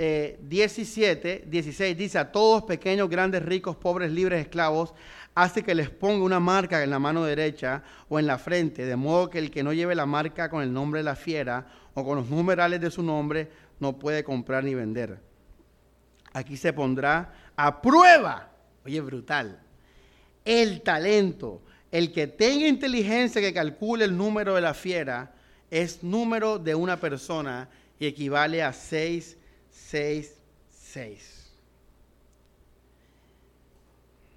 [0.00, 4.94] 17, 16 dice, a todos pequeños, grandes, ricos, pobres, libres, esclavos,
[5.34, 8.96] hace que les ponga una marca en la mano derecha o en la frente, de
[8.96, 12.02] modo que el que no lleve la marca con el nombre de la fiera o
[12.02, 15.20] con los numerales de su nombre no puede comprar ni vender.
[16.32, 18.50] Aquí se pondrá a prueba,
[18.86, 19.60] oye, brutal,
[20.46, 21.60] el talento.
[21.90, 25.34] El que tenga inteligencia que calcule el número de la fiera
[25.70, 29.36] es número de una persona y equivale a 6,
[29.70, 30.34] 6,
[30.70, 31.40] 6.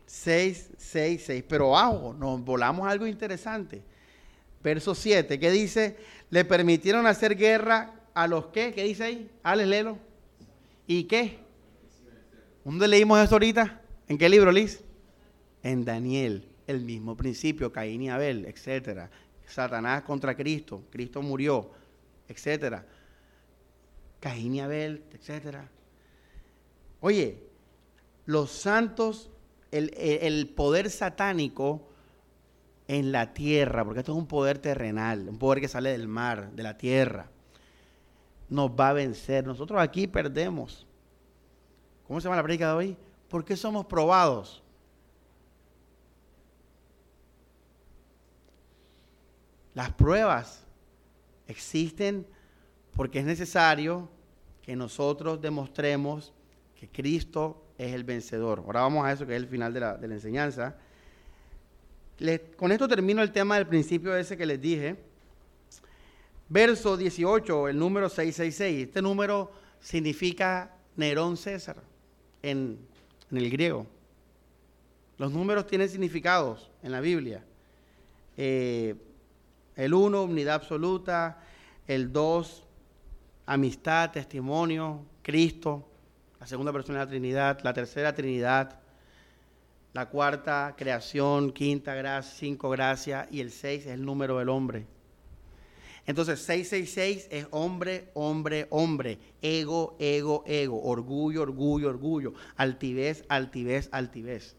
[0.05, 1.43] 6, 6, 6.
[1.47, 3.81] Pero abajo nos volamos algo interesante.
[4.63, 5.97] Verso 7, ¿qué dice?
[6.29, 9.31] Le permitieron hacer guerra a los que, ¿qué dice ahí?
[9.43, 9.97] Alex, léelo.
[10.87, 11.39] ¿Y qué?
[12.63, 13.81] ¿Dónde leímos eso ahorita?
[14.07, 14.81] ¿En qué libro, Liz?
[15.63, 19.09] En Daniel, el mismo principio, Caín y Abel, etcétera.
[19.45, 21.71] Satanás contra Cristo, Cristo murió,
[22.27, 22.85] etcétera.
[24.23, 25.69] Caín y Abel, etcétera.
[27.01, 27.43] Oye,
[28.25, 29.29] los santos
[29.69, 31.89] el, poder satánico
[32.87, 36.53] en la tierra, porque esto es un poder terrenal, un poder que sale del mar,
[36.53, 37.29] de la tierra,
[38.47, 39.45] nos va a vencer.
[39.45, 40.87] Nosotros aquí perdemos.
[42.07, 42.97] ¿Cómo se llama la prédica de hoy?
[43.27, 44.63] ¿Por qué somos probados?
[49.73, 50.65] Las pruebas
[51.45, 52.25] existen
[52.95, 54.09] porque es necesario
[54.61, 56.33] que nosotros demostremos
[56.79, 58.59] que Cristo es el vencedor.
[58.65, 60.75] Ahora vamos a eso, que es el final de la, enseñanza.
[62.55, 64.95] con esto termino el tema del principio ese que les dije.
[66.49, 68.87] Verso 18, el número 666.
[68.87, 71.77] Este número significa Nerón César
[72.41, 72.77] en,
[73.31, 73.87] el griego.
[75.17, 77.43] Los números tienen significados en la Biblia.
[78.37, 78.95] Eh,
[79.75, 81.41] el 1, unidad absoluta.
[81.87, 82.62] El 2,
[83.45, 85.89] amistad, testimonio, Cristo
[86.43, 88.77] la segunda persona de la Trinidad, la tercera Trinidad,
[89.93, 94.85] la cuarta creación, quinta gracia, cinco gracia y el seis es el número del hombre.
[96.05, 104.57] Entonces 666 es hombre, hombre, hombre, ego, ego, ego, orgullo, orgullo, orgullo, altivez, altivez, altivez.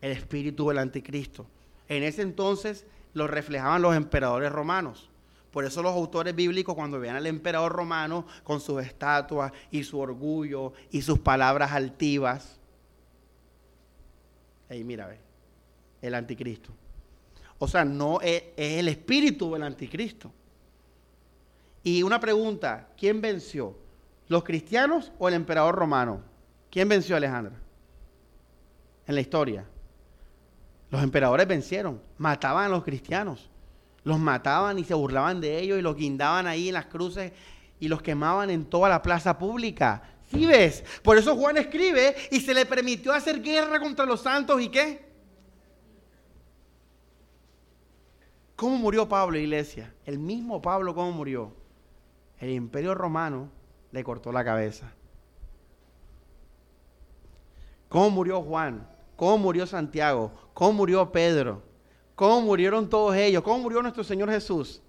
[0.00, 1.44] El espíritu del anticristo.
[1.88, 5.10] En ese entonces lo reflejaban los emperadores romanos.
[5.54, 10.00] Por eso los autores bíblicos cuando veían al emperador romano con sus estatuas y su
[10.00, 12.58] orgullo y sus palabras altivas,
[14.68, 15.20] ahí mira, ve,
[16.02, 16.72] el anticristo.
[17.60, 20.32] O sea, no es, es el espíritu del anticristo.
[21.84, 23.78] Y una pregunta, ¿quién venció?
[24.26, 26.20] ¿Los cristianos o el emperador romano?
[26.68, 27.54] ¿Quién venció a Alejandra?
[29.06, 29.64] En la historia.
[30.90, 33.50] Los emperadores vencieron, mataban a los cristianos
[34.04, 37.32] los mataban y se burlaban de ellos y los guindaban ahí en las cruces
[37.80, 40.02] y los quemaban en toda la plaza pública.
[40.30, 40.84] ¿Sí ves?
[41.02, 45.04] Por eso Juan escribe y se le permitió hacer guerra contra los santos y qué?
[48.56, 49.92] ¿Cómo murió Pablo, iglesia?
[50.04, 51.52] El mismo Pablo, ¿cómo murió?
[52.38, 53.50] El imperio romano
[53.90, 54.92] le cortó la cabeza.
[57.88, 58.88] ¿Cómo murió Juan?
[59.16, 60.32] ¿Cómo murió Santiago?
[60.52, 61.62] ¿Cómo murió Pedro?
[62.14, 63.42] ¿Cómo murieron todos ellos?
[63.42, 64.80] ¿Cómo murió nuestro Señor Jesús?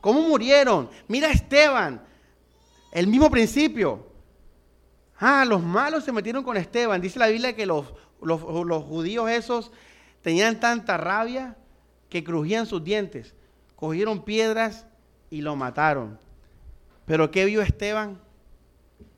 [0.00, 0.88] ¿Cómo murieron?
[1.06, 2.02] Mira Esteban,
[2.92, 4.06] el mismo principio.
[5.18, 7.00] Ah, los malos se metieron con Esteban.
[7.00, 8.40] Dice la Biblia que los, los,
[8.84, 9.72] judíos esos
[10.22, 11.56] tenían tanta rabia
[12.08, 13.34] que crujían sus dientes.
[13.76, 14.86] Cogieron piedras
[15.30, 16.18] y lo mataron.
[17.04, 18.20] Pero ¿qué vio Esteban?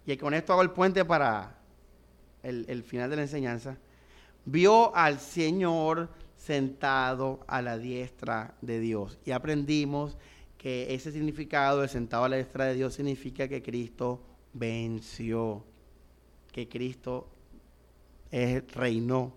[0.07, 1.59] Y con esto hago el puente para
[2.43, 3.77] el, el final de la enseñanza.
[4.47, 6.09] Vio al Señor
[6.41, 9.19] sentado a la diestra de Dios.
[9.27, 10.17] Y aprendimos
[10.57, 14.23] que ese significado de sentado a la diestra de Dios significa que Cristo
[14.55, 15.63] venció,
[16.51, 17.29] que Cristo
[18.75, 19.35] reinó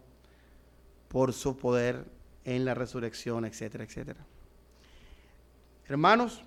[1.09, 2.05] por su poder
[2.45, 4.25] en la resurrección, etcétera, etcétera.
[5.87, 6.41] Hermanos,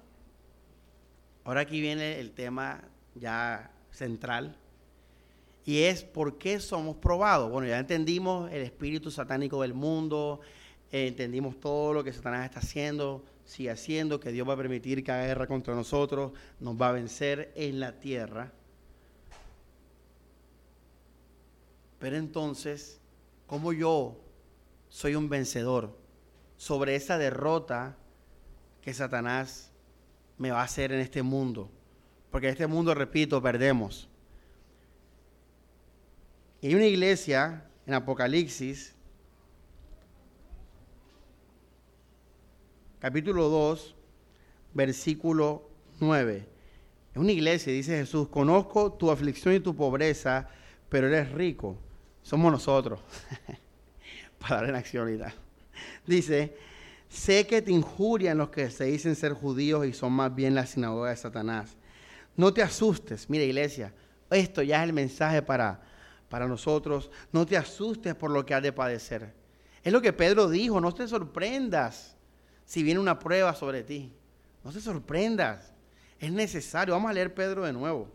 [1.44, 2.82] ahora aquí viene el tema
[3.14, 4.56] ya central
[5.66, 7.50] y es por qué somos probados.
[7.50, 10.40] Bueno, ya entendimos el espíritu satánico del mundo,
[10.92, 15.02] eh, entendimos todo lo que Satanás está haciendo, sigue haciendo, que Dios va a permitir
[15.02, 18.52] que haga guerra contra nosotros, nos va a vencer en la tierra.
[21.98, 23.00] Pero entonces,
[23.48, 24.20] ¿cómo yo
[24.88, 25.98] soy un vencedor
[26.56, 27.96] sobre esa derrota
[28.82, 29.72] que Satanás
[30.38, 31.68] me va a hacer en este mundo?
[32.30, 34.08] Porque en este mundo, repito, perdemos.
[36.66, 38.92] Hay una iglesia en Apocalipsis,
[42.98, 43.94] capítulo 2,
[44.74, 46.48] versículo 9.
[47.12, 50.48] Es una iglesia, dice Jesús, conozco tu aflicción y tu pobreza,
[50.88, 51.78] pero eres rico.
[52.22, 52.98] Somos nosotros.
[54.40, 55.32] Para dar en acción ahorita.
[56.04, 56.56] Dice,
[57.08, 60.66] sé que te injurian los que se dicen ser judíos y son más bien la
[60.66, 61.76] sinagoga de Satanás.
[62.36, 63.92] No te asustes, mira iglesia,
[64.30, 65.85] esto ya es el mensaje para,
[66.28, 67.10] para nosotros.
[67.32, 69.32] No te asustes por lo que has de padecer.
[69.82, 72.16] Es lo que Pedro dijo, no te sorprendas
[72.64, 74.12] si viene una prueba sobre ti.
[74.64, 75.72] No te sorprendas.
[76.18, 76.94] Es necesario.
[76.94, 78.08] Vamos a leer Pedro de nuevo.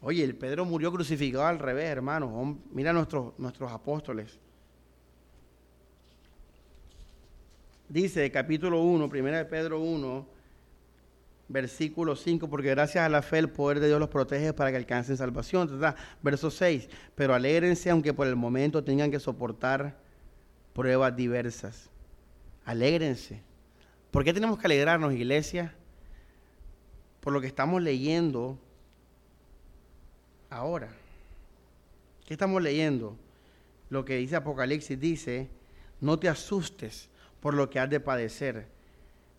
[0.00, 2.58] Oye, el Pedro murió crucificado al revés, hermano.
[2.72, 4.38] Mira nuestros, nuestros apóstoles.
[7.88, 10.26] Dice capítulo 1, primera de Pedro 1,
[11.52, 14.78] versículo 5, porque gracias a la fe el poder de Dios los protege para que
[14.78, 15.80] alcancen salvación.
[16.22, 19.96] Verso 6, pero alégrense aunque por el momento tengan que soportar
[20.72, 21.90] pruebas diversas.
[22.64, 23.42] Alégrense.
[24.10, 25.74] ¿Por qué tenemos que alegrarnos, iglesia?
[27.20, 28.58] Por lo que estamos leyendo
[30.50, 30.88] ahora.
[32.26, 33.16] ¿Qué estamos leyendo?
[33.90, 35.48] Lo que dice Apocalipsis dice,
[36.00, 37.08] no te asustes
[37.40, 38.66] por lo que has de padecer.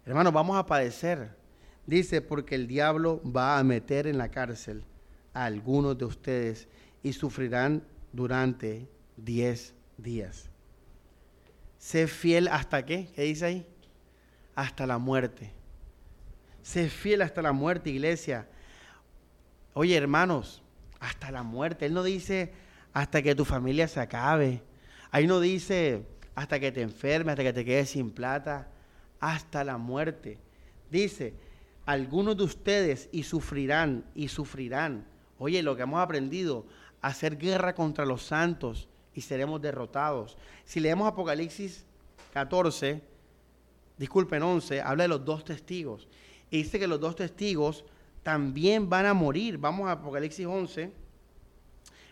[0.05, 1.29] Hermano, vamos a padecer.
[1.85, 4.85] Dice, porque el diablo va a meter en la cárcel
[5.33, 6.67] a algunos de ustedes
[7.01, 10.49] y sufrirán durante diez días.
[11.77, 13.09] Sé fiel hasta qué?
[13.13, 13.67] ¿Qué dice ahí?
[14.55, 15.51] Hasta la muerte.
[16.61, 18.47] Sé fiel hasta la muerte, iglesia.
[19.73, 20.63] Oye, hermanos,
[21.01, 21.85] hasta la muerte.
[21.85, 22.53] Él no dice
[22.93, 24.61] hasta que tu familia se acabe.
[25.11, 26.05] Ahí no dice
[26.35, 28.69] hasta que te enfermes, hasta que te quedes sin plata.
[29.19, 30.37] Hasta la muerte.
[30.89, 31.33] Dice,
[31.85, 35.05] algunos de ustedes y sufrirán, y sufrirán.
[35.37, 36.65] Oye, lo que hemos aprendido,
[37.01, 40.37] hacer guerra contra los santos y seremos derrotados.
[40.65, 41.85] Si leemos Apocalipsis
[42.33, 43.01] 14,
[43.97, 46.07] disculpen 11, habla de los dos testigos.
[46.49, 47.83] Y dice que los dos testigos
[48.21, 49.57] también van a morir.
[49.57, 50.91] Vamos a Apocalipsis 11.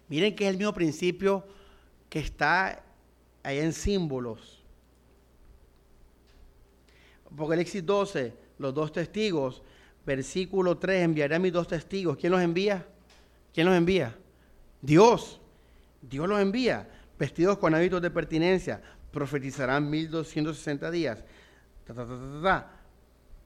[0.09, 1.45] Miren que es el mismo principio
[2.09, 2.83] que está
[3.43, 4.61] ahí en símbolos.
[7.31, 9.61] Apocalipsis 12, los dos testigos.
[10.05, 12.17] Versículo 3, enviaré a mis dos testigos.
[12.17, 12.85] ¿Quién los envía?
[13.53, 14.15] ¿Quién los envía?
[14.81, 15.41] Dios.
[16.01, 18.81] Dios los envía, vestidos con hábitos de pertinencia,
[19.11, 21.23] profetizarán 1260 días.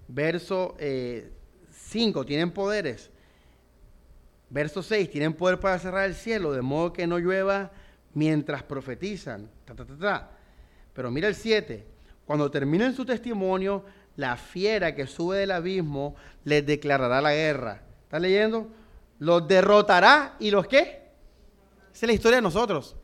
[0.08, 3.10] Verso 5, eh, tienen poderes.
[4.50, 7.72] Verso 6, tienen poder para cerrar el cielo, de modo que no llueva
[8.14, 9.50] mientras profetizan.
[10.94, 11.86] Pero mira el 7,
[12.26, 13.84] cuando terminen su testimonio,
[14.16, 17.82] la fiera que sube del abismo les declarará la guerra.
[18.04, 18.70] ¿Están leyendo?
[19.20, 21.04] Los derrotará y los qué?
[21.94, 22.96] Esa es la historia de nosotros.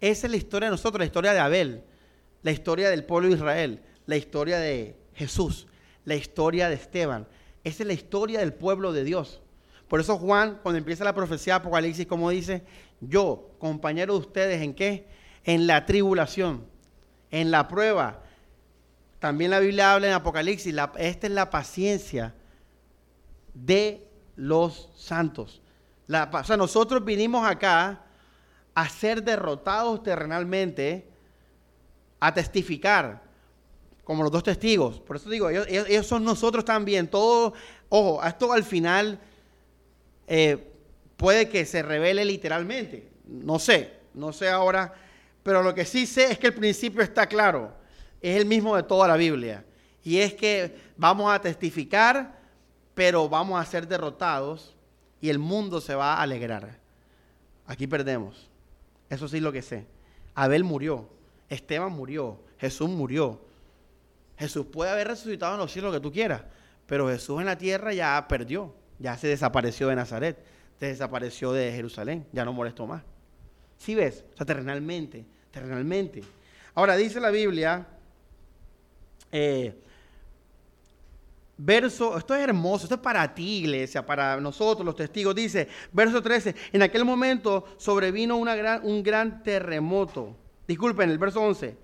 [0.00, 1.82] Esa es la historia de nosotros, la historia de Abel,
[2.42, 5.66] la historia del pueblo de Israel, la historia de Jesús,
[6.04, 7.26] la historia de Esteban.
[7.64, 9.40] Esa es la historia del pueblo de Dios.
[9.88, 12.62] Por eso Juan, cuando empieza la profecía de Apocalipsis, como dice,
[13.00, 15.06] yo, compañero de ustedes, ¿en qué?
[15.44, 16.64] En la tribulación,
[17.30, 18.22] en la prueba.
[19.18, 22.34] También la Biblia habla en Apocalipsis, esta es la paciencia
[23.52, 24.06] de
[24.36, 25.60] los santos.
[26.08, 28.04] o sea, nosotros vinimos acá
[28.74, 31.08] a ser derrotados terrenalmente,
[32.20, 33.22] a testificar,
[34.04, 35.00] como los dos testigos.
[35.00, 37.08] Por eso digo, ellos, son nosotros también.
[37.08, 37.54] Todo,
[37.88, 39.18] ojo, esto al final
[40.28, 40.72] eh,
[41.16, 43.10] puede que se revele literalmente.
[43.26, 44.94] No sé, no sé ahora,
[45.42, 47.77] pero lo que sí sé es que el principio está claro.
[48.20, 49.64] Es el mismo de toda la Biblia.
[50.02, 52.38] Y es que vamos a testificar,
[52.94, 54.74] pero vamos a ser derrotados
[55.20, 56.78] y el mundo se va a alegrar.
[57.66, 58.48] Aquí perdemos.
[59.10, 59.86] Eso sí lo que sé.
[60.34, 61.08] Abel murió,
[61.48, 63.40] Esteban murió, Jesús murió.
[64.38, 66.42] Jesús puede haber resucitado en los cielos lo que tú quieras,
[66.86, 70.38] pero Jesús en la tierra ya perdió, ya se desapareció de Nazaret,
[70.78, 73.02] se desapareció de Jerusalén, ya no molestó más.
[73.78, 74.24] ¿Sí ves?
[74.34, 76.22] O sea, terrenalmente, terrenalmente.
[76.74, 77.86] Ahora dice la Biblia,
[79.32, 79.74] eh,
[81.60, 85.34] Verso, esto es hermoso, esto es para ti, iglesia, para nosotros, los testigos.
[85.34, 90.36] Dice, verso 13, en aquel momento sobrevino un gran terremoto.
[90.68, 91.76] Disculpen, el verso 11.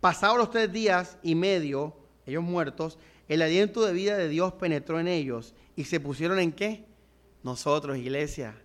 [0.00, 1.94] Pasados los tres días y medio,
[2.26, 6.50] ellos muertos, el aliento de vida de Dios penetró en ellos y se pusieron en
[6.50, 6.84] qué?
[7.44, 8.56] Nosotros, iglesia.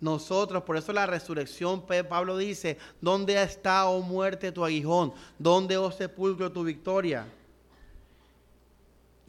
[0.00, 5.12] Nosotros, por eso la resurrección, Pablo dice, ¿dónde está, oh muerte, tu aguijón?
[5.36, 7.26] ¿Dónde, oh sepulcro, tu victoria?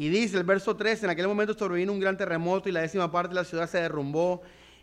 [0.02, 3.12] Y dice el verso 13, en aquel momento sobrevino un gran terremoto y la décima
[3.12, 4.42] parte de la ciudad se derrumbó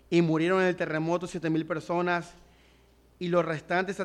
[0.08, 2.34] y murieron en el terremoto siete mil personas
[3.18, 3.98] y los restantes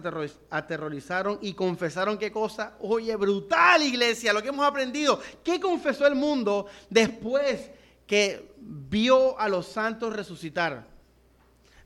[0.49, 2.73] aterrorizaron y confesaron qué cosa.
[2.79, 5.19] Oye, brutal iglesia, lo que hemos aprendido.
[5.43, 7.69] ¿Qué confesó el mundo después
[8.07, 10.87] que vio a los santos resucitar.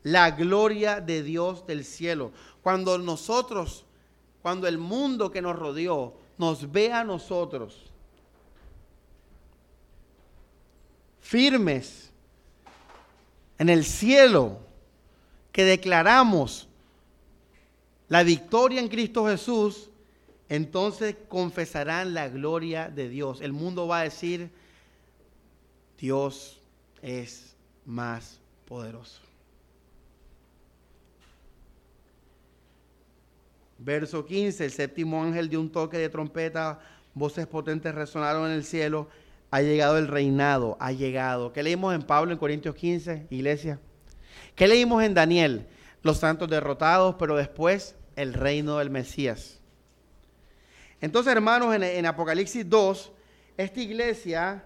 [0.04, 2.32] La gloria de Dios del cielo.
[2.62, 3.84] Cuando nosotros,
[4.42, 7.87] cuando el mundo que nos rodeó nos ve a nosotros
[11.28, 12.10] firmes
[13.58, 14.60] en el cielo,
[15.52, 16.70] que declaramos
[18.08, 19.90] la victoria en Cristo Jesús,
[20.48, 23.42] entonces confesarán la gloria de Dios.
[23.42, 24.50] El mundo va a decir,
[26.00, 26.62] Dios
[27.02, 29.20] es más poderoso.
[33.80, 36.80] Verso 15, el séptimo ángel dio un toque de trompeta,
[37.14, 39.10] voces potentes resonaron en el cielo,
[39.52, 41.54] ha llegado el reinado, ha llegado.
[41.54, 43.80] ¿Qué leímos en Pablo en Corintios 15, iglesia?
[44.56, 45.68] ¿Qué leímos en Daniel?
[46.02, 49.60] Los santos derrotados, pero después el reino del Mesías.
[51.00, 53.12] Entonces, hermanos, en, Apocalipsis 2,
[53.56, 54.64] esta iglesia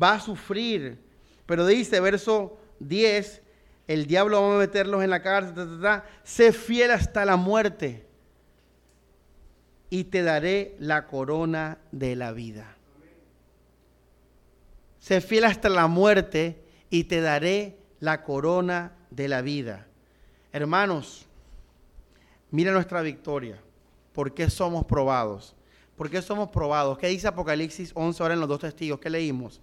[0.00, 0.98] va a sufrir,
[1.46, 3.40] pero dice, verso 10,
[3.86, 5.80] el diablo va a meterlos en la cárcel,
[6.24, 8.06] sé fiel hasta la muerte
[9.90, 12.76] y te daré la corona de la vida.
[15.02, 19.88] Sé fiel hasta la muerte y te daré la corona de la vida.
[20.52, 21.26] Hermanos,
[22.52, 23.60] mira nuestra victoria.
[24.12, 25.56] ¿Por qué somos probados?
[25.96, 26.98] ¿Por qué somos probados?
[26.98, 29.00] ¿Qué dice Apocalipsis 11 ahora en los dos testigos?
[29.00, 29.60] ¿Qué leímos?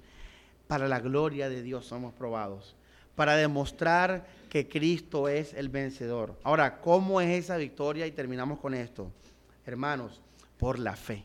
[0.67, 2.75] Para la gloria de Dios somos probados.
[3.15, 6.37] Para demostrar que Cristo es el vencedor.
[6.43, 8.05] Ahora, ¿cómo es esa victoria?
[8.05, 9.09] Y terminamos con esto.
[9.65, 10.19] Hermanos,
[10.57, 11.23] por la fe.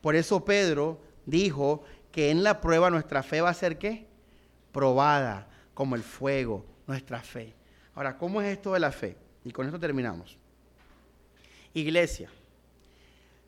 [0.00, 1.82] Por eso Pedro dijo
[2.12, 4.06] que en la prueba nuestra fe va a ser qué?
[4.70, 7.54] Probada como el fuego, nuestra fe.
[7.94, 9.16] Ahora, ¿cómo es esto de la fe?
[9.44, 10.38] Y con esto terminamos.
[11.74, 12.30] Iglesia,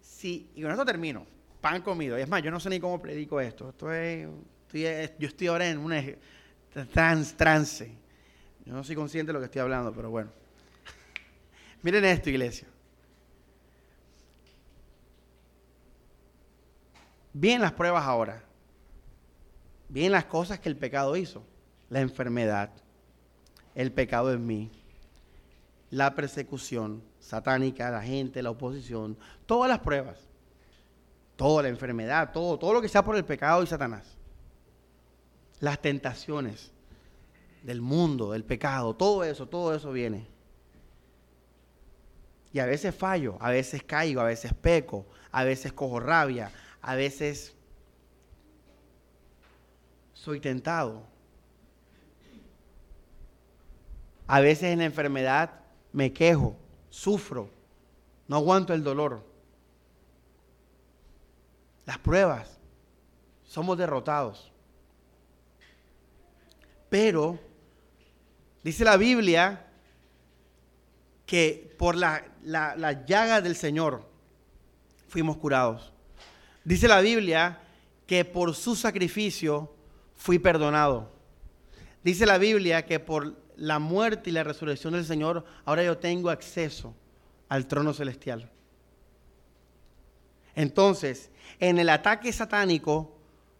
[0.00, 1.26] si, y con esto termino,
[1.60, 2.18] pan comido.
[2.18, 3.68] Y es más, yo no sé ni cómo predico esto.
[3.68, 3.86] esto
[5.18, 6.16] yo estoy ahora en un
[6.92, 7.92] trans, trance.
[8.64, 10.30] Yo no soy consciente de lo que estoy hablando, pero bueno.
[11.82, 12.66] Miren esto, iglesia.
[17.32, 18.42] Bien las pruebas ahora.
[19.88, 21.44] Bien las cosas que el pecado hizo.
[21.90, 22.70] La enfermedad,
[23.74, 24.70] el pecado en mí,
[25.90, 29.16] la persecución satánica, la gente, la oposición,
[29.46, 30.18] todas las pruebas,
[31.36, 34.16] toda la enfermedad, todo, todo lo que sea por el pecado y Satanás.
[35.60, 36.72] Las tentaciones
[37.62, 40.26] del mundo, del pecado, todo eso, todo eso viene.
[42.52, 46.94] Y a veces fallo, a veces caigo, a veces peco, a veces cojo rabia, a
[46.94, 47.53] veces
[50.24, 51.02] soy tentado.
[54.26, 55.50] A veces en la enfermedad
[55.92, 56.56] me quejo,
[56.88, 57.50] sufro,
[58.26, 59.22] no aguanto el dolor.
[61.84, 62.58] Las pruebas,
[63.44, 64.50] somos derrotados.
[66.88, 67.38] Pero
[68.62, 69.66] dice la Biblia
[71.26, 74.08] que por la, la llaga del Señor
[75.06, 75.92] fuimos curados.
[76.64, 77.60] Dice la Biblia
[78.06, 79.73] que por su sacrificio
[80.16, 81.10] fui perdonado.
[82.02, 86.30] Dice la Biblia que por la muerte y la resurrección del Señor, ahora yo tengo
[86.30, 86.94] acceso
[87.48, 88.50] al trono celestial.
[90.54, 91.30] Entonces,
[91.60, 93.16] en el ataque satánico,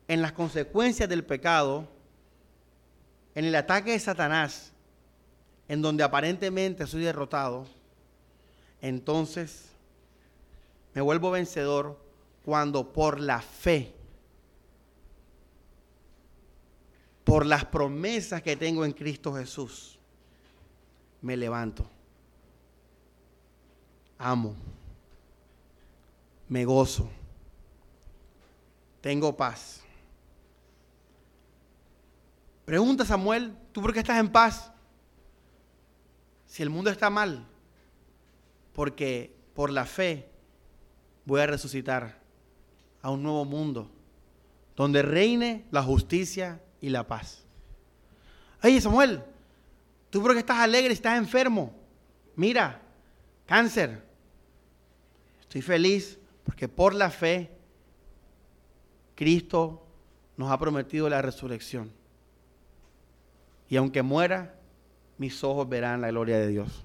[0.09, 1.89] en las consecuencias del pecado,
[3.35, 4.73] en el ataque de Satanás,
[5.69, 7.67] en donde aparentemente soy derrotado,
[8.81, 9.71] entonces
[10.93, 11.99] me vuelvo vencedor
[12.45, 13.95] cuando por la fe
[17.25, 19.99] por las promesas que tengo en Cristo Jesús,
[21.23, 21.89] me levanto.
[24.19, 24.55] Amo.
[26.49, 27.11] Me gozo.
[29.01, 29.83] Tengo paz.
[32.65, 34.71] Pregunta Samuel, ¿tú por qué estás en paz?
[36.47, 37.47] Si el mundo está mal,
[38.73, 40.31] porque por la fe
[41.25, 42.19] voy a resucitar
[43.03, 43.91] a un nuevo mundo
[44.77, 47.43] donde reine la justicia y la paz.
[48.63, 49.23] Oye, Samuel,
[50.11, 51.75] tú porque estás alegre estás enfermo.
[52.37, 52.83] Mira,
[53.47, 54.05] cáncer.
[55.41, 57.51] Estoy feliz porque por la fe
[59.15, 59.87] Cristo
[60.37, 61.91] nos ha prometido la resurrección.
[63.71, 64.55] Y aunque muera,
[65.17, 66.85] mis ojos verán la gloria de Dios.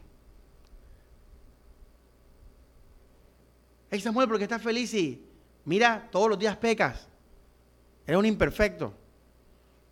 [3.92, 5.26] Hey Samuel, porque estás feliz y
[5.66, 7.06] mira, todos los días pecas.
[8.08, 8.94] Eres un imperfecto.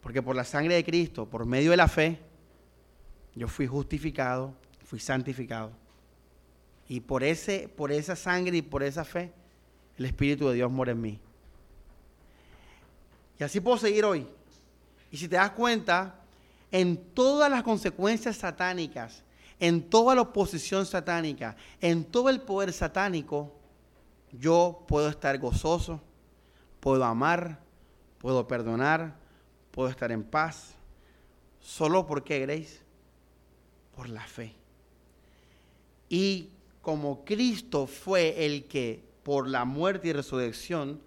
[0.08, 2.18] Porque por la sangre de Cristo, por medio de la fe,
[3.36, 4.54] yo fui justificado,
[4.86, 5.74] fui santificado.
[6.88, 9.34] Y por, ese, por esa sangre y por esa fe,
[9.98, 11.20] el Espíritu de Dios mora en mí.
[13.38, 14.26] Y así puedo seguir hoy.
[15.12, 16.16] Y si te das cuenta,
[16.72, 19.24] en todas las consecuencias satánicas,
[19.60, 23.54] en toda la oposición satánica, en todo el poder satánico,
[24.32, 26.00] yo puedo estar gozoso,
[26.80, 27.60] puedo amar,
[28.20, 29.27] puedo perdonar,
[29.78, 30.74] puedo estar en paz.
[31.60, 32.80] ¿Solo porque Grace?
[33.96, 34.56] Por la fe.
[36.10, 36.50] Y
[36.82, 41.00] como Cristo fue el que por la muerte y resurrección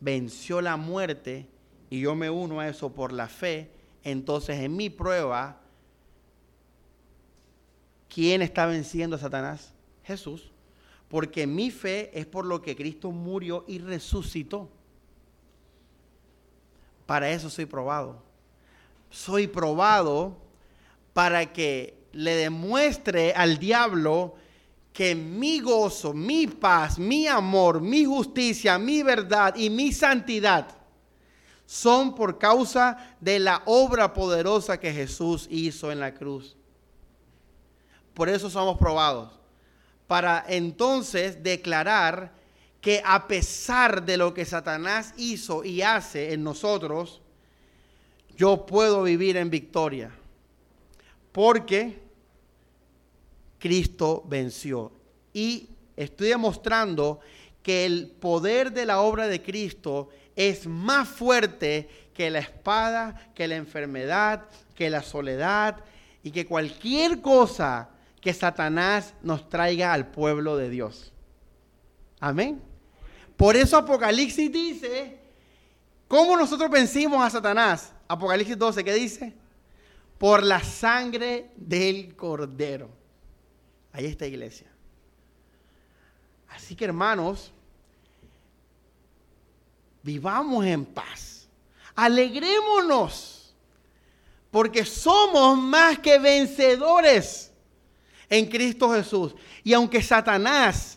[0.00, 1.48] venció la muerte,
[1.90, 3.70] y yo me uno a eso por la fe,
[4.04, 5.60] entonces en mi prueba,
[8.08, 9.74] ¿quién está venciendo a Satanás?
[10.02, 10.50] Jesús.
[11.08, 14.70] Porque mi fe es por lo que Cristo murió y resucitó.
[17.06, 18.22] Para eso soy probado.
[19.10, 20.36] Soy probado
[21.12, 24.34] para que le demuestre al diablo
[24.92, 30.68] que mi gozo, mi paz, mi amor, mi justicia, mi verdad y mi santidad
[31.66, 36.56] son por causa de la obra poderosa que Jesús hizo en la cruz.
[38.14, 39.32] Por eso somos probados.
[40.06, 42.32] Para entonces declarar
[42.86, 47.20] que a pesar de lo que Satanás hizo y hace en nosotros,
[48.36, 50.12] yo puedo vivir en victoria.
[51.32, 51.98] Porque
[53.58, 54.92] Cristo venció.
[55.32, 57.18] Y estoy demostrando
[57.60, 63.48] que el poder de la obra de Cristo es más fuerte que la espada, que
[63.48, 64.44] la enfermedad,
[64.76, 65.82] que la soledad
[66.22, 67.90] y que cualquier cosa
[68.20, 71.12] que Satanás nos traiga al pueblo de Dios.
[72.20, 72.62] Amén.
[73.36, 75.18] Por eso Apocalipsis dice,
[76.08, 77.92] ¿cómo nosotros vencimos a Satanás?
[78.08, 79.34] Apocalipsis 12, ¿qué dice?
[80.18, 82.88] Por la sangre del cordero.
[83.92, 84.70] Ahí está iglesia.
[86.48, 87.52] Así que hermanos,
[90.02, 91.48] vivamos en paz.
[91.94, 93.54] Alegrémonos,
[94.50, 97.52] porque somos más que vencedores
[98.28, 99.34] en Cristo Jesús.
[99.62, 100.95] Y aunque Satanás,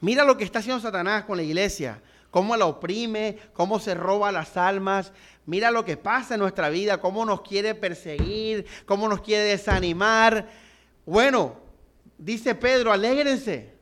[0.00, 4.32] mira lo que está haciendo Satanás con la iglesia, cómo la oprime, cómo se roba
[4.32, 5.12] las almas,
[5.46, 10.48] mira lo que pasa en nuestra vida, cómo nos quiere perseguir, cómo nos quiere desanimar.
[11.04, 11.56] Bueno,
[12.18, 13.74] dice Pedro, alégrense,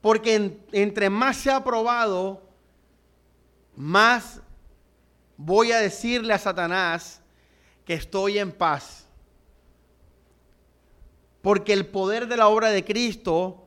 [0.00, 2.42] porque entre más se ha probado,
[3.74, 4.40] más
[5.36, 7.20] voy a decirle a Satanás
[7.84, 9.06] que estoy en paz.
[11.40, 13.61] Porque el poder de la obra de Cristo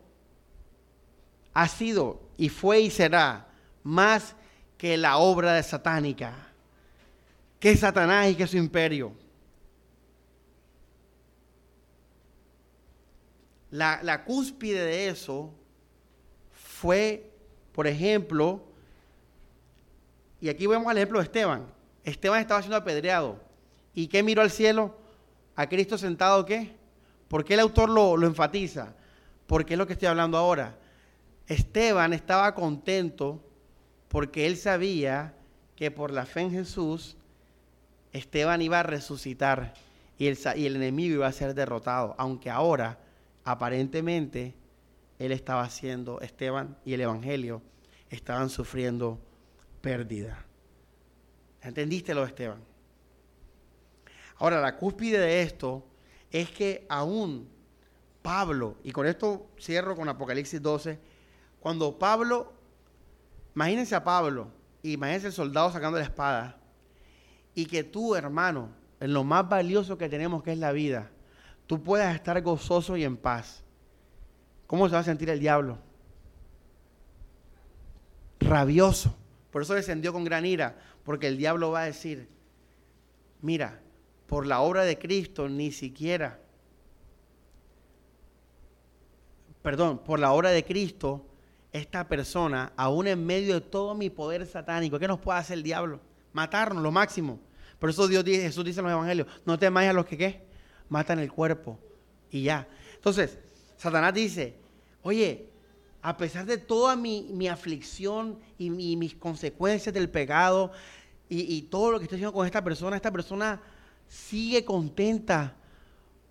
[1.55, 3.47] ha sido y fue y será
[3.81, 4.35] más
[4.77, 6.35] que la obra de satánica,
[7.59, 9.13] que Satanás y que su imperio.
[13.71, 15.51] La, la cúspide de eso
[16.51, 17.31] fue,
[17.71, 18.61] por ejemplo,
[20.41, 21.65] y aquí vemos el ejemplo de Esteban.
[22.03, 23.39] Esteban estaba siendo apedreado.
[23.93, 24.95] ¿Y qué miró al cielo?
[25.55, 26.75] ¿A Cristo sentado qué?
[27.29, 28.93] ¿Por qué el autor lo, lo enfatiza?
[29.47, 30.77] Porque es lo que estoy hablando ahora.
[31.47, 33.43] Esteban estaba contento
[34.07, 35.35] porque él sabía
[35.75, 37.17] que por la fe en Jesús,
[38.13, 39.73] Esteban iba a resucitar
[40.17, 42.15] y el, enemigo iba a ser derrotado.
[42.17, 42.99] Aunque ahora,
[43.43, 44.55] aparentemente,
[45.19, 47.61] él estaba haciendo, Esteban y el Evangelio
[48.09, 49.19] estaban sufriendo
[49.81, 50.45] pérdida.
[51.61, 52.63] ¿Entendiste lo, Esteban?
[54.37, 55.85] Ahora, la cúspide de esto
[56.31, 57.49] es que aún
[58.21, 60.99] Pablo, y con esto cierro con Apocalipsis 12,
[61.65, 62.53] cuando Pablo,
[63.55, 64.49] imagínense a Pablo,
[64.83, 66.59] imagínense el soldado sacando la espada,
[67.55, 68.69] y que tú, hermano,
[68.99, 71.09] en lo más valioso que tenemos que es la vida,
[71.65, 73.63] tú puedas estar gozoso y en paz.
[74.67, 75.79] ¿Cómo se va a sentir el diablo?
[78.41, 79.17] Rabioso.
[79.49, 82.29] Por eso descendió con gran ira, porque el diablo va a decir,
[83.41, 83.81] mira,
[84.27, 86.39] por la obra de Cristo ni siquiera,
[89.63, 91.25] perdón, por la obra de Cristo,
[91.75, 95.63] esta persona, aún en medio de todo mi poder satánico, ¿qué nos puede hacer el
[95.63, 95.99] diablo?
[96.31, 97.39] Matarnos, lo máximo.
[97.79, 100.41] Por eso Dios dice, Jesús dice en los evangelios, no temáis a los que qué,
[100.87, 101.77] matan el cuerpo
[102.31, 102.65] y ya.
[102.93, 103.37] Entonces,
[103.75, 104.55] Satanás dice,
[105.01, 105.49] oye,
[106.01, 110.71] a pesar de toda mi, aflicción y, mis consecuencias del pecado
[111.27, 113.61] y, todo lo que estoy haciendo con esta persona, esta persona
[114.07, 115.57] sigue contenta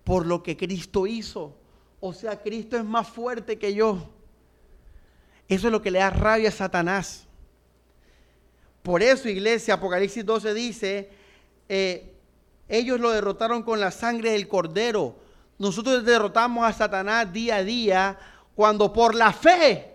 [0.03, 1.55] por lo que Cristo hizo.
[1.99, 4.14] O sea, Cristo es más fuerte que yo.
[5.47, 7.25] Eso es lo que le da rabia a Satanás.
[8.81, 11.09] Por eso, iglesia, Apocalipsis 12 dice,
[11.69, 12.13] eh,
[12.67, 15.15] ellos lo derrotaron con la sangre del cordero.
[15.57, 18.19] Nosotros derrotamos a Satanás día a día
[18.55, 19.91] cuando por la fe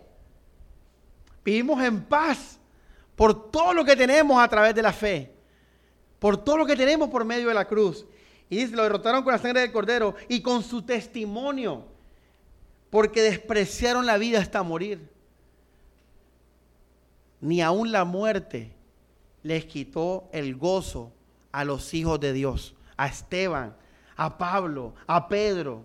[1.45, 2.59] vivimos en paz
[3.17, 5.35] por todo lo que tenemos a través de la fe.
[6.19, 8.05] por todo lo que tenemos por medio de la cruz.
[8.51, 11.87] Y dice, lo derrotaron con la sangre del cordero y con su testimonio,
[12.91, 15.09] porque despreciaron la vida hasta morir.
[17.41, 18.73] Ni aun la muerte
[19.43, 21.13] les quitó el gozo
[21.53, 23.75] a los hijos de Dios, a Esteban,
[24.17, 25.85] a Pablo, a Pedro,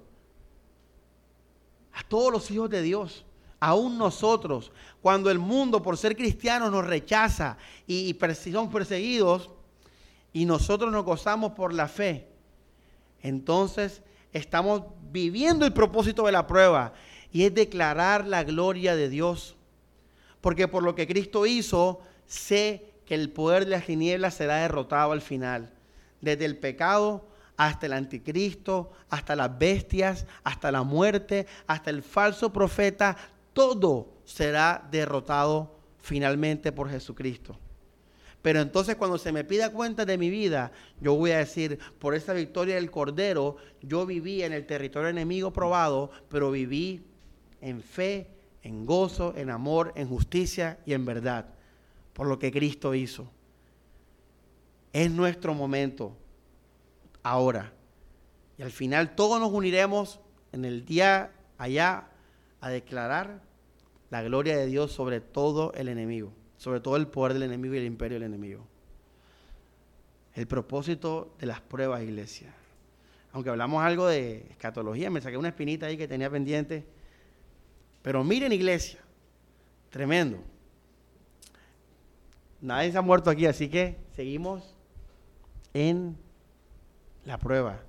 [1.94, 3.26] a todos los hijos de Dios,
[3.60, 4.72] aún nosotros,
[5.02, 7.57] cuando el mundo por ser cristianos nos rechaza
[7.88, 9.49] y, y son perseguidos
[10.34, 12.27] y nosotros nos gozamos por la fe,
[13.22, 14.03] entonces
[14.34, 16.94] estamos viviendo el propósito de la prueba
[17.32, 19.55] y es declarar la gloria de Dios.
[20.46, 25.12] Porque por lo que Cristo hizo, sé que el poder de las tinieblas será derrotado
[25.12, 25.74] al final.
[26.22, 27.28] Desde el pecado
[27.58, 33.18] hasta el anticristo, hasta las bestias, hasta la muerte, hasta el falso profeta,
[33.54, 37.58] todo será derrotado finalmente por Jesucristo.
[38.44, 42.14] Pero entonces cuando se me pida cuenta de mi vida, yo voy a decir, por
[42.14, 47.04] esa victoria del Cordero, yo viví en el territorio enemigo probado, pero viví
[47.62, 48.35] en fe,
[48.66, 51.46] en gozo, en amor, en justicia y en verdad,
[52.14, 53.30] por lo que Cristo hizo.
[54.92, 56.18] Es nuestro momento
[57.22, 57.72] ahora.
[58.58, 60.20] Y al final todos nos uniremos
[60.52, 62.08] en el día allá
[62.60, 63.44] a declarar
[64.10, 67.78] la gloria de Dios sobre todo el enemigo, sobre todo el poder del enemigo y
[67.78, 68.66] el imperio del enemigo.
[70.34, 72.52] El propósito de las pruebas, iglesia.
[73.32, 76.95] Aunque hablamos algo de escatología, me saqué una espinita ahí que tenía pendiente.
[78.06, 78.99] Pero miren, iglesia,
[79.90, 80.38] tremendo.
[82.61, 84.76] Nadie se ha muerto aquí, así que seguimos
[85.73, 86.15] en
[87.23, 87.82] la prueba.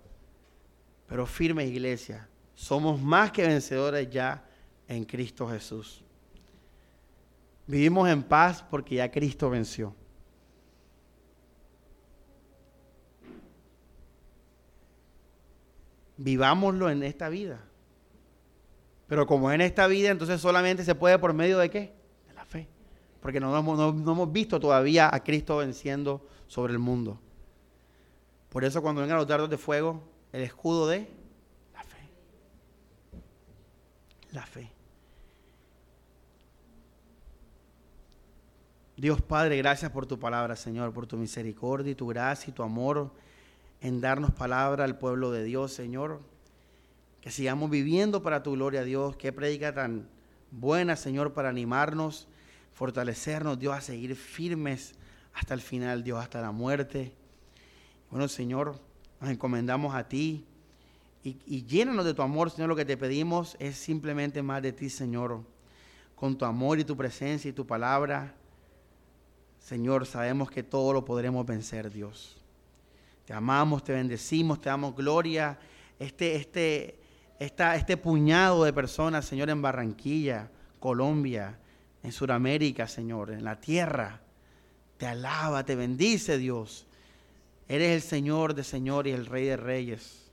[1.07, 4.43] Pero firme iglesia, somos más que vencedores ya
[4.89, 6.03] en Cristo Jesús.
[7.67, 9.95] Vivimos en paz porque ya Cristo venció.
[16.17, 17.63] Vivámoslo en esta vida.
[19.07, 21.93] Pero como en esta vida, entonces solamente se puede por medio de qué?
[22.27, 22.69] De la fe.
[23.21, 27.19] Porque no, no hemos visto todavía a Cristo venciendo sobre el mundo.
[28.49, 30.03] Por eso cuando vengan los dardos de fuego,
[30.33, 31.07] el escudo de
[31.75, 32.11] la fe.
[34.33, 34.73] La fe.
[38.97, 42.63] Dios Padre, gracias por tu palabra, Señor, por tu misericordia y tu gracia y tu
[42.63, 43.13] amor
[43.83, 46.21] en darnos palabra al pueblo de Dios, Señor.
[47.27, 49.17] Que sigamos viviendo para tu gloria, Dios.
[49.17, 50.09] Qué predica tan
[50.53, 52.29] buena, Señor, para animarnos,
[52.73, 54.95] fortalecernos, Dios, a seguir firmes
[55.35, 57.13] hasta el final, Dios, hasta la muerte.
[58.13, 58.79] Bueno, Señor,
[59.21, 60.45] nos encomendamos a ti
[61.25, 62.69] y, y llénanos de tu amor, Señor.
[62.69, 65.43] Lo que te pedimos es simplemente más de ti, Señor.
[66.15, 68.37] Con tu amor y tu presencia y tu palabra,
[69.59, 72.37] Señor, sabemos que todo lo podremos vencer, Dios.
[73.25, 75.59] Te amamos, te bendecimos, te damos gloria.
[75.99, 77.01] Este, este,
[77.39, 80.51] este puñado de personas, Señor, en Barranquilla,
[80.81, 81.59] Colombia,
[82.03, 84.21] en Sudamérica, Señor, en la tierra,
[84.97, 86.87] te alaba, te bendice, Dios.
[87.69, 90.31] Eres el Señor de Señor y el Rey de Reyes.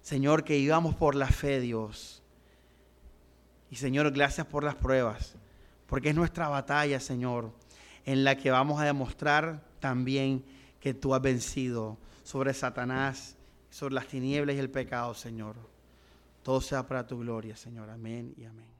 [0.00, 2.22] Señor, que vivamos por la fe, Dios.
[3.70, 5.34] Y Señor, gracias por las pruebas,
[5.86, 7.52] porque es nuestra batalla, Señor,
[8.04, 10.44] en la que vamos a demostrar también
[10.80, 13.36] que tú has vencido sobre Satanás,
[13.72, 15.56] sobre las tinieblas y el pecado, Señor.
[16.42, 17.88] Todo sea para tu gloria, Señor.
[17.88, 18.71] Amén y amén.